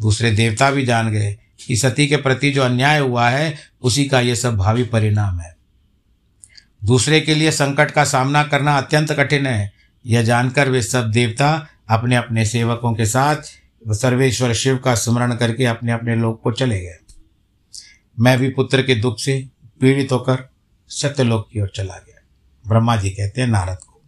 दूसरे 0.00 0.30
देवता 0.30 0.70
भी 0.70 0.84
जान 0.86 1.10
गए 1.10 1.36
कि 1.66 1.76
सती 1.76 2.06
के 2.06 2.16
प्रति 2.16 2.50
जो 2.50 2.62
अन्याय 2.62 2.98
हुआ 2.98 3.28
है, 3.28 3.54
उसी 3.82 4.04
का 4.04 4.20
ये 4.20 4.36
सब 4.36 4.56
भावी 4.56 4.84
परिणाम 4.84 5.40
है। 5.40 5.56
दूसरे 6.84 7.20
के 7.20 7.34
लिए 7.34 7.50
संकट 7.50 7.90
का 7.90 8.04
सामना 8.04 8.42
करना 8.42 8.78
अत्यंत 8.78 9.12
कठिन 9.12 9.46
है। 9.46 9.72
यह 10.06 10.22
जानकर 10.22 10.68
वे 10.68 10.82
सब 10.82 11.10
देवता 11.10 11.66
अपने 11.88 12.16
अपने 12.16 12.44
सेवकों 12.44 12.94
के 12.94 13.06
साथ 13.06 13.36
सर्वेश्वर 13.94 14.54
शिव 14.54 14.78
का 14.78 14.94
स्मरण 14.94 15.36
करके 15.36 15.64
अपने 15.64 15.92
अपने 15.92 16.16
लोग 16.16 16.42
को 16.42 16.52
चले 16.52 16.80
गए। 16.80 16.98
मैं 18.20 18.38
भी 18.38 18.48
पुत्र 18.48 18.82
के 18.82 18.94
दुख 18.94 19.18
से 19.18 19.48
पीड़ित 19.80 20.12
होकर 20.12 20.48
सत्यलोक 20.88 21.48
की 21.52 21.60
ओर 21.60 21.72
चला 21.74 21.94
गया। 21.94 22.22
ब्रह्मा 22.68 22.96
जी 22.96 23.10
कहते 23.10 23.40
हैं, 23.40 23.48
नारद 23.48 23.76
को। 23.76 24.02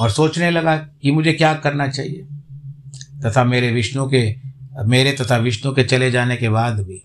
और 0.00 0.10
सोचने 0.10 0.50
लगा 0.50 0.76
कि 0.76 1.10
मुझे 1.10 1.32
क्या 1.32 1.54
करना 1.54 1.88
चाहिए। 1.88 2.26
तथा 3.24 3.44
मेरे 3.44 3.72
विष्णु 3.72 4.08
के, 4.08 4.36
मेरे 4.84 5.12
तथा 5.12 5.36
विष्णु 5.36 5.74
के 5.74 5.84
चले 5.84 6.10
जाने 6.10 6.36
के 6.36 6.48
बाद 6.48 6.80
भी 6.80 7.02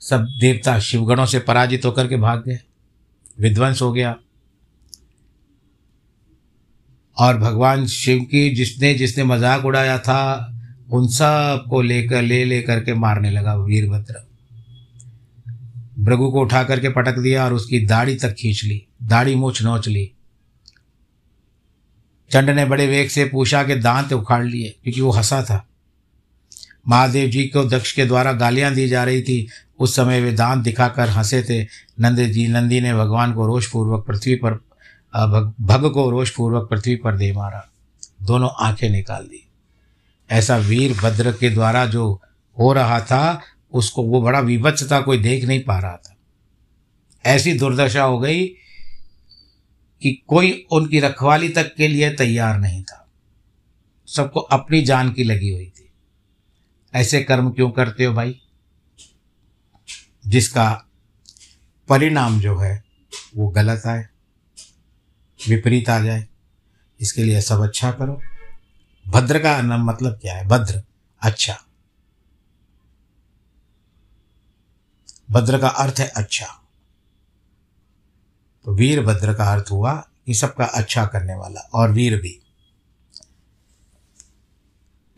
सब 0.00 0.24
देवता 0.24 0.80
शिवगणों 0.80 1.26
से 1.26 1.38
पराजित 1.38 1.84
होकर 1.84 2.06
के 2.06 2.16
भाग 2.16 2.44
गए। 2.46 2.58
विध्वंस 3.40 3.82
हो 3.82 3.92
गया। 3.92 4.16
और 7.18 7.38
भगवान 7.38 7.86
शिव 7.86 8.20
की 8.20 8.50
जिसने 8.50 8.94
जिसने 8.94 9.24
मज़ाक 9.24 9.64
उड़ाया 9.64 9.98
था, 9.98 10.54
उन 10.92 11.08
सबको 11.08 11.80
लेकर, 11.82 12.22
ले 12.22 12.44
ले 12.44 12.60
करके 12.62 12.94
मारने 12.94 13.30
लगा 13.30 13.54
वीरभद्र। 13.54 14.26
भृगु 15.98 16.30
को 16.30 16.40
उठा 16.40 16.62
करके 16.64 16.88
पटक 16.88 17.18
दिया 17.18 17.44
और 17.44 17.52
उसकी 17.52 17.80
दाढ़ी 17.86 18.14
तक 18.14 18.34
खींच 18.34 18.64
ली, 18.64 18.86
दाढ़ी 19.02 19.34
मूछ 19.34 19.62
नोच 19.62 19.88
ली। 19.88 20.10
चंड 22.30 22.50
ने 22.50 22.64
बड़े 22.64 22.86
वेग 22.86 23.08
से 23.08 23.24
पूछा 23.24 23.62
के 23.62 23.76
दांत 23.76 24.12
उखाड़ 24.12 24.44
लिए, 24.44 24.74
क्योंकि 24.84 25.00
वो 25.00 25.10
हंसा 25.10 25.42
था। 25.42 25.64
महादेव 26.88 27.30
जी 27.30 27.44
को 27.44 27.64
दक्ष 27.64 27.92
के 27.92 28.04
द्वारा 28.04 28.32
गालियाँ 28.32 28.74
दी 28.74 28.88
जा 28.88 29.04
रही 29.04 29.22
थी। 29.22 29.48
उस 29.78 29.96
समय 29.96 30.20
वे 30.20 30.32
दांत 30.32 30.64
दिखाकर 30.64 31.08
हंसे 31.08 31.42
थे। 31.42 31.62
नंद 32.00 32.20
जी, 32.20 32.48
नंदी 32.48 32.80
ने 32.80 32.94
भगवान 32.94 33.32
को 33.32 33.46
रोषपूर्वक 33.46 34.04
पृथ्वी 34.06 34.34
पर 34.34 34.60
भग, 35.16 35.54
भग 35.60 35.90
को 35.92 36.10
रोषपूर्वक 36.10 36.70
पृथ्वी 36.70 36.96
पर 36.96 37.16
दे 37.16 37.32
मारा। 37.32 37.68
दोनों 38.22 38.50
आँखें 38.58 38.90
निकाल 38.90 39.24
दी। 39.24 39.48
ऐसा 40.30 40.56
वीर 40.56 40.96
भद्र 40.98 41.32
के 41.32 41.50
द्वारा 41.50 41.86
जो 41.86 42.22
हो 42.58 42.72
रहा 42.72 43.00
था 43.00 43.42
उसको 43.72 44.02
वो 44.02 44.22
बड़ा 44.22 44.40
विभत्स 44.40 44.92
था 44.92 45.00
कोई 45.00 45.18
देख 45.18 45.44
नहीं 45.44 45.64
पा 45.64 45.78
रहा 45.78 45.96
था। 45.96 46.16
ऐसी 47.26 47.58
दुर्दशा 47.58 48.02
हो 48.02 48.18
गई 48.18 48.46
कि 50.02 50.22
कोई 50.28 50.66
उनकी 50.72 51.00
रखवाली 51.00 51.48
तक 51.48 51.74
के 51.74 51.88
लिए 51.88 52.10
तैयार 52.10 52.58
नहीं 52.58 52.82
था। 52.82 53.08
सबको 54.06 54.40
अपनी 54.40 54.82
जान 54.82 55.12
की 55.12 55.24
लगी 55.24 55.52
हुई 55.52 55.72
थी। 55.76 55.90
ऐसे 56.94 57.22
कर्म 57.22 57.50
क्यों 57.50 57.70
करते 57.70 58.04
हो 58.04 58.14
भाई? 58.14 58.40
जिसका 60.26 60.86
परिणाम 61.88 62.40
जो 62.40 62.58
है 62.58 62.84
वो 63.36 63.48
गलत 63.48 63.82
आए 63.86 64.06
विपरीत 65.48 65.88
आ 65.88 66.00
जाए। 66.00 66.26
इसके 67.00 67.24
लिए 67.24 67.40
सब 67.40 67.60
अच्छा 67.60 67.92
करो। 67.92 68.22
भद्र 69.08 69.38
का 69.38 69.62
नाम 69.62 69.84
मतलब 69.84 70.12
क्या 70.12 70.36
है? 70.36 70.46
भद्र। 70.46 70.82
अच्छा। 71.22 71.56
भद्र 75.30 75.58
का 75.58 75.68
अर्थ 75.68 75.94
है 75.98 76.08
अच्छा। 76.08 76.46
तो 78.64 78.74
वीर 78.74 79.02
भद्र 79.04 79.34
का 79.34 79.52
अर्थ 79.52 79.64
हुआ 79.70 80.08
कि 80.26 80.34
सबका 80.34 80.64
अच्छा 80.64 81.06
करने 81.06 81.34
वाला 81.34 81.60
और 81.60 81.90
वीर 81.90 82.20
भी। 82.20 82.47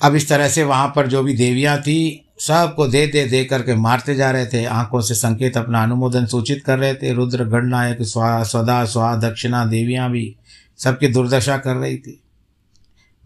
अब 0.03 0.15
इस 0.15 0.29
तरह 0.29 0.49
से 0.49 0.65
वहाँ 0.65 0.93
पर 0.97 1.07
जो 1.07 1.23
भी 1.23 1.37
देवियाँ 1.37 1.81
थी, 1.81 2.27
सबको 2.39 2.89
दे 2.89 3.07
दे 3.07 3.25
दे 3.27 3.45
करके 3.45 3.75
मारते 3.75 4.15
जा 4.15 4.31
रहे 4.31 4.47
थे। 4.47 4.65
आँखों 4.65 5.01
से 5.01 5.15
संकेत 5.15 5.57
अपना 5.57 5.83
अनुमोदन 5.83 6.27
सूचित 6.27 6.65
कर 6.65 6.79
रहे 6.79 6.95
थे। 6.95 7.13
रुद्र, 7.13 7.45
गणनायक, 7.45 8.03
स्वा 8.03 8.43
स्वदा 8.43 8.85
स्वा, 8.85 9.17
दक्षिणा, 9.17 9.65
देवियाँ 9.65 10.11
भी 10.11 10.37
सबकी 10.79 11.09
दुर्दशा 11.09 11.59
कर 11.59 11.77
रही 11.77 11.99
थी। 11.99 12.23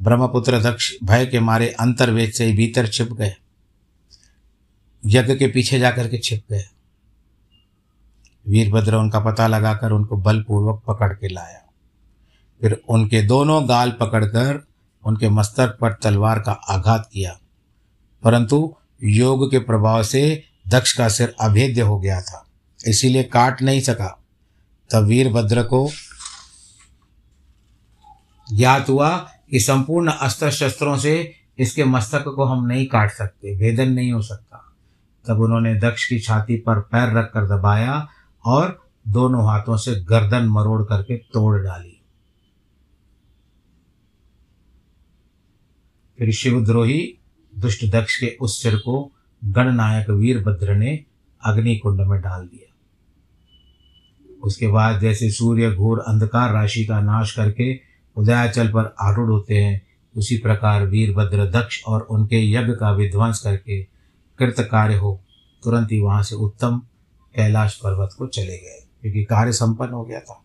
ब्रह्मपुत्र 0.03 0.61
दक्ष 0.61 0.93
भय 1.05 1.27
के 1.27 1.41
मारे 1.41 1.69
अंतर्वेद 1.69 2.31
से 2.31 2.45
ही 2.45 2.53
भीतर 2.53 2.87
छिप 2.87 3.13
गए। 3.13 3.35
यज्ञ 5.07 5.35
के 5.35 5.47
पीछे 5.47 5.79
जाकर 5.79 6.09
के 6.09 6.19
छिप 6.19 6.43
गए। 6.51 6.65
वीरभद्र 8.49 8.95
उनका 8.95 9.21
पता 9.21 9.47
लगाकर 9.47 9.91
उनको 9.91 10.17
बलपूर्वक 10.17 10.83
पकड़ 10.89 11.13
के 11.13 11.29
लाया। 11.29 11.61
फिर 12.61 12.83
उनके 12.89 13.23
दोनों 13.23 13.69
गाल 13.69 13.91
पकड़कर 13.91 14.67
उनके 15.07 15.29
मस्तक 15.29 15.79
पर 15.81 15.93
तलवार 15.93 16.39
का 16.39 16.53
आघात 16.53 17.09
किया। 17.13 17.39
परंतु 18.23 18.75
योग 19.03 19.51
के 19.51 19.59
प्रभाव 19.59 20.03
से 20.03 20.43
दक्ष 20.69 20.93
का 20.93 21.09
सिर 21.09 21.35
अभेद्य 21.41 21.81
हो 21.81 21.99
गया 21.99 22.21
था, 22.21 22.47
इसीलिए 22.87 23.23
काट 23.23 23.63
नहीं 23.63 23.81
सका। 23.81 24.23
तब 24.93 25.05
वीरभद्र 25.05 25.63
को 25.63 25.91
ज्ञात 28.53 28.89
हुआ 28.89 29.17
कि 29.51 29.61
संपूर्ण 29.61 30.11
अस्त्र 30.11 30.51
शस्त्रों 30.51 30.97
से 30.97 31.33
इसके 31.59 31.85
मस्तक 31.85 32.25
को 32.25 32.45
हम 32.45 32.67
नहीं 32.67 32.87
काट 32.87 33.11
सकते, 33.11 33.57
भेदन 33.57 33.93
नहीं 33.93 34.13
हो 34.13 34.23
सकता। 34.23 34.73
तब 35.29 35.41
उन्होंने 35.41 35.75
दक्ष 35.75 36.07
की 36.07 36.19
छाती 36.21 36.57
पर 36.57 36.81
पैर 36.81 37.17
रखकर 37.19 37.47
दबाया 37.47 38.09
और 38.45 38.85
दोनों 39.09 39.47
हाथों 39.47 39.77
से 39.77 39.95
गर्दन 39.95 40.49
मरोड़ 40.49 40.83
करके 40.83 41.17
तोड़ 41.17 41.63
डाली। 41.63 41.94
फिर 46.19 46.33
शिवद्रोही 46.33 47.19
दुष्ट 47.53 47.85
दक्ष 47.85 48.17
के 48.17 48.37
उस 48.41 48.63
सिर 48.63 48.77
को 48.77 49.11
गणनायक 49.45 50.11
वीरभद्र 50.11 50.75
ने 50.75 51.05
अग्नि 51.43 51.77
कुंड 51.77 52.01
में 52.01 52.21
डाल 52.21 52.47
दिया। 52.47 52.73
उसके 54.45 54.69
बाद 54.69 55.01
जैसे 55.01 55.31
सूर्य 55.31 55.71
घोर 55.71 55.99
अंधकार 55.99 56.53
राशि 56.53 56.85
का 56.85 57.01
नाश 57.01 57.33
करके 57.33 57.81
उदयाचल 58.17 58.69
पर 58.69 58.95
आरूढ़ 59.01 59.31
होते 59.31 59.59
हैं, 59.59 59.83
उसी 60.15 60.37
प्रकार 60.39 60.87
वीरभद्र 60.87 61.47
दक्ष 61.51 61.83
और 61.85 62.01
उनके 62.01 62.53
यज्ञ 62.53 62.73
का 62.73 62.93
विध्वंस 62.93 63.41
करके 63.41 63.83
कृत 64.39 64.69
कार्य 64.71 64.97
हो, 64.97 65.21
तुरंत 65.63 65.93
ही 65.93 66.01
वहाँ 66.01 66.23
से 66.23 66.35
उत्तम 66.35 66.79
कैलाश 67.35 67.75
पर्वत 67.75 68.15
को 68.19 68.27
चले 68.27 68.57
गए, 68.59 68.87
क्योंकि 69.03 69.25
कार्य 69.25 69.53
संपन्न 69.53 69.93
हो 69.93 70.05
गया 70.05 70.21
था। 70.21 70.41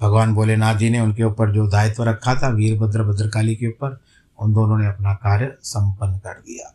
भगवान 0.00 0.34
भोलेनाथ 0.34 0.74
जी 0.74 0.90
ने 0.90 1.00
उनके 1.00 1.22
ऊपर 1.22 1.52
जो 1.52 1.66
दायित्व 1.66 2.02
रखा 2.02 2.34
था, 2.34 2.48
वीरभद्र 2.48 3.02
भद्रकाली 3.02 3.56
के 3.56 3.66
ऊपर 3.66 3.98
उन 4.38 4.52
दोनों 4.52 4.78
ने 4.78 4.86
अपना 4.86 5.14
कार्य 5.14 5.56
संपन्न 5.62 6.18
कर 6.18 6.40
दिया। 6.40 6.74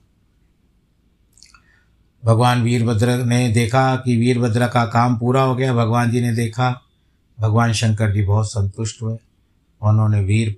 भगवान 2.26 2.64
वीरभद्र 2.64 3.26
ने 3.26 3.52
देखा 3.52 3.96
कि 3.96 4.18
वीरभद्र 4.18 4.68
का 4.68 4.86
काम 4.86 5.18
पूरा 5.18 5.42
हो 5.42 5.56
गया। 5.56 5.74
भगवान 5.74 6.12
जी 6.12 6.22
ने 6.22 6.36
देखा। 6.36 6.82
भगवान 7.40 7.74
शंकर 7.74 8.14
जी 8.14 8.24
बहुत 8.24 8.48
संतुष्ट 8.48 9.02
हुए। 9.02 9.18
उन्होंने 9.82 10.22
वीर 10.22 10.58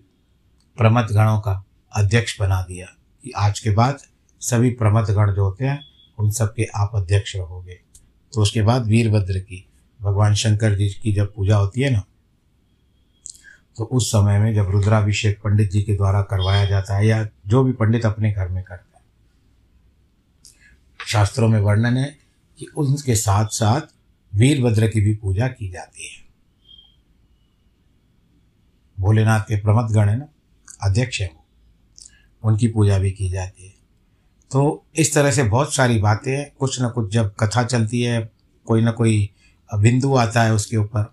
प्रमथ 0.77 1.03
गणों 1.03 1.39
का 1.39 1.63
अध्यक्ष 1.95 2.39
बना 2.39 2.61
दिया 2.61 2.87
कि 3.23 3.31
आज 3.31 3.59
के 3.59 3.69
बाद 3.69 3.97
सभी 4.39 4.69
प्रमथ 4.69 5.05
गण 5.05 5.33
जो 5.33 5.43
होते 5.43 5.65
हैं, 5.65 5.81
उन 6.19 6.31
सब 6.31 6.53
के 6.53 6.63
आप 6.63 6.91
अध्यक्ष 6.93 7.35
रहोगे। 7.35 7.79
तो 8.33 8.41
उसके 8.41 8.61
बाद 8.61 8.85
वीरभद्र 8.85 9.39
की, 9.39 9.69
भगवान 10.01 10.33
शंकर 10.33 10.75
जी 10.75 10.89
की 10.89 11.13
जब 11.13 11.33
पूजा 11.33 11.57
होती 11.57 11.81
है 11.81 11.89
ना 11.89 12.03
तो 13.77 13.83
उस 13.83 14.09
समय 14.09 14.39
में 14.39 14.55
जब 14.55 14.69
रुद्राभिषेक 14.69 15.41
पंडित 15.43 15.71
जी 15.71 15.81
के 15.81 15.95
द्वारा 15.95 16.21
करवाया 16.21 16.65
जाता 16.65 16.97
है 16.97 17.07
या 17.07 17.29
जो 17.47 17.63
भी 17.63 17.71
पंडित 17.71 18.05
अपने 18.05 18.31
घर 18.31 18.47
में 18.47 18.63
करता 18.63 18.97
है। 18.97 19.03
शास्त्रों 21.07 21.47
में 21.47 21.59
वर्णन 21.59 21.97
है 21.97 22.17
कि 22.57 22.65
उनके 22.77 23.15
साथ 23.15 23.45
साथ 23.45 23.81
वीरभद्र 24.35 24.87
की 24.87 25.01
भी 25.01 25.15
पूजा 25.15 25.47
की 25.47 25.69
जाती 25.69 26.05
है। 26.05 26.23
भोलेनाथ 28.99 29.39
के 29.39 29.61
प्रमथ 29.61 29.91
गण 29.91 30.09
है 30.09 30.17
ना, 30.17 30.27
अध्यक्ष 30.83 31.21
है 31.21 31.27
वो। 31.27 31.45
उनकी 32.49 32.67
पूजा 32.67 32.99
भी 32.99 33.11
की 33.11 33.29
जाती 33.29 33.65
है। 33.65 33.73
तो 34.51 34.85
इस 34.95 35.13
तरह 35.13 35.31
से 35.31 35.43
बहुत 35.43 35.75
सारी 35.75 35.99
बातें 35.99 36.37
हैं। 36.37 36.51
कुछ 36.59 36.81
ना 36.81 36.89
कुछ 36.89 37.13
जब 37.13 37.35
कथा 37.39 37.63
चलती 37.63 38.01
है, 38.01 38.31
कोई 38.65 38.81
ना 38.81 38.91
कोई 38.91 39.29
बिंदु 39.75 40.15
आता 40.15 40.43
है 40.43 40.53
उसके 40.53 40.77
ऊपर 40.77 41.03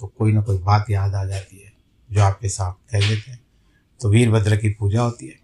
तो 0.00 0.06
कोई 0.06 0.32
ना 0.32 0.40
कोई 0.40 0.58
बात 0.58 0.90
याद 0.90 1.14
आ 1.14 1.24
जाती 1.24 1.56
है। 1.58 1.65
जो 2.12 2.20
आपके 2.20 2.48
साथ 2.48 2.90
कह 2.90 3.08
देते 3.08 3.30
हैं 3.30 3.40
तो 4.00 4.10
वीरभद्र 4.10 4.56
की 4.56 4.68
पूजा 4.70 5.02
होती 5.02 5.26
है। 5.26 5.38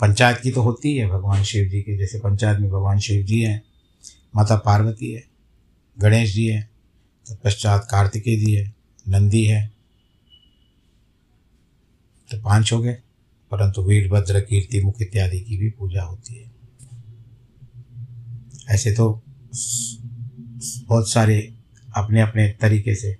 पंचायत 0.00 0.40
की 0.40 0.50
तो 0.50 0.62
होती 0.62 0.96
है, 0.96 1.06
भगवान 1.06 1.42
शिव 1.42 1.68
जी 1.68 1.80
की। 1.82 1.96
जैसे 1.98 2.18
पंचायत 2.18 2.58
में 2.58 2.70
भगवान 2.70 2.98
शिव 2.98 3.24
जी 3.24 3.40
हैं, 3.40 3.62
माता 4.36 4.56
पार्वती 4.56 5.12
है, 5.12 5.24
गणेश 5.98 6.32
जी 6.34 6.46
हैं 6.46 6.70
तत्पश्चात 7.26 7.86
कार्तिकेय 7.90 8.36
जी 8.36 8.54
है, 8.54 8.74
नंदी 9.08 9.44
है 9.44 9.70
तो 12.30 12.40
पाँच 12.40 12.72
हो 12.72 12.80
गए। 12.80 12.98
परंतु 13.50 13.82
वीरभद्र 13.82 14.40
कीर्ति 14.40 14.82
मुख 14.82 15.02
इत्यादि 15.02 15.40
की 15.40 15.56
भी 15.56 15.70
पूजा 15.70 16.02
होती 16.02 16.34
है। 16.34 16.50
ऐसे 18.68 18.92
तो 18.92 19.22
बहुत 20.86 21.10
सारे 21.10 21.54
अपने 21.96 22.20
अपने 22.20 22.48
तरीके 22.60 22.94
से 22.94 23.16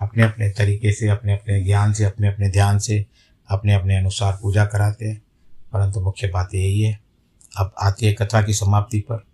अपने 0.00 0.22
अपने 0.22 0.48
तरीके 0.50 0.92
से 0.92 1.08
अपने 1.08 1.32
अपने 1.32 1.64
ज्ञान 1.64 1.92
से 1.92 2.04
अपने 2.04 2.28
अपने 2.28 2.48
ध्यान 2.48 2.78
से 2.78 3.06
अपने 3.48 3.74
अपने 3.74 3.96
अनुसार 3.96 4.38
पूजा 4.42 4.64
कराते 4.64 5.06
हैं। 5.06 5.22
परंतु 5.72 6.00
मुख्य 6.00 6.28
बात 6.28 6.54
यही 6.54 6.80
है, 6.80 7.00
अब 7.56 7.74
आती 7.82 8.06
है 8.06 8.12
कथा 8.12 8.42
की 8.42 8.54
समाप्ति 8.54 9.00
पर, 9.00 9.24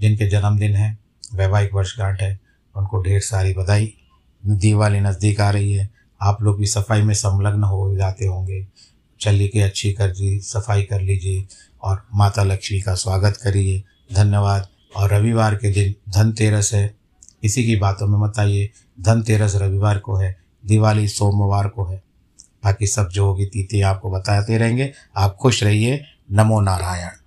जिनके 0.00 0.26
जन्मदिन 0.26 0.74
है, 0.74 0.98
वैवाहिक 1.34 1.74
वर्षगांठ 1.74 2.22
है, 2.22 2.40
उनको 2.76 3.02
ढेर 3.02 3.20
सारी 3.20 3.54
बधाई। 3.54 3.94
दिवाली 4.46 5.00
नज़दीक 5.00 5.40
आ 5.40 5.50
रही 5.50 5.72
है, 5.72 5.90
आप 6.22 6.42
लोग 6.42 6.58
भी 6.58 6.66
सफ़ाई 6.66 7.02
में 7.02 7.14
संलग्न 7.14 7.62
हो 7.62 7.96
जाते 7.96 8.26
होंगे। 8.26 8.66
चलिए 9.20 9.48
के 9.48 9.60
अच्छी 9.60 9.92
कर 9.92 10.08
दी 10.08 10.40
सफ़ाई 10.40 10.82
कर 10.82 11.00
लीजिए, 11.00 11.46
और 11.82 12.06
माता 12.14 12.42
लक्ष्मी 12.42 12.80
का 12.80 12.94
स्वागत 12.94 13.36
करिए। 13.36 13.84
धन्यवाद। 14.12 14.68
और 14.96 15.10
रविवार 15.10 15.54
के 15.54 15.70
दिन 15.70 15.94
धनतेरस 16.12 16.74
है, 16.74 16.94
इसी 17.44 17.64
की 17.64 17.76
बातों 17.76 18.06
में 18.06 18.18
मत 18.18 18.38
आइए। 18.38 18.70
धनतेरस 19.00 19.54
रविवार 19.54 19.98
को 19.98 20.16
है, 20.16 20.36
दिवाली 20.66 21.08
सोमवार 21.08 21.68
को 21.68 21.84
है। 21.84 22.02
बाकी 22.64 22.86
सब 22.86 23.08
जो 23.08 23.26
होगी 23.26 23.46
तिथि 23.46 23.80
आपको 23.80 24.10
बताते 24.10 24.58
रहेंगे। 24.58 24.92
आप 25.16 25.36
खुश 25.36 25.62
रहिए। 25.62 26.04
नमो 26.32 26.60
नारायण। 26.60 27.23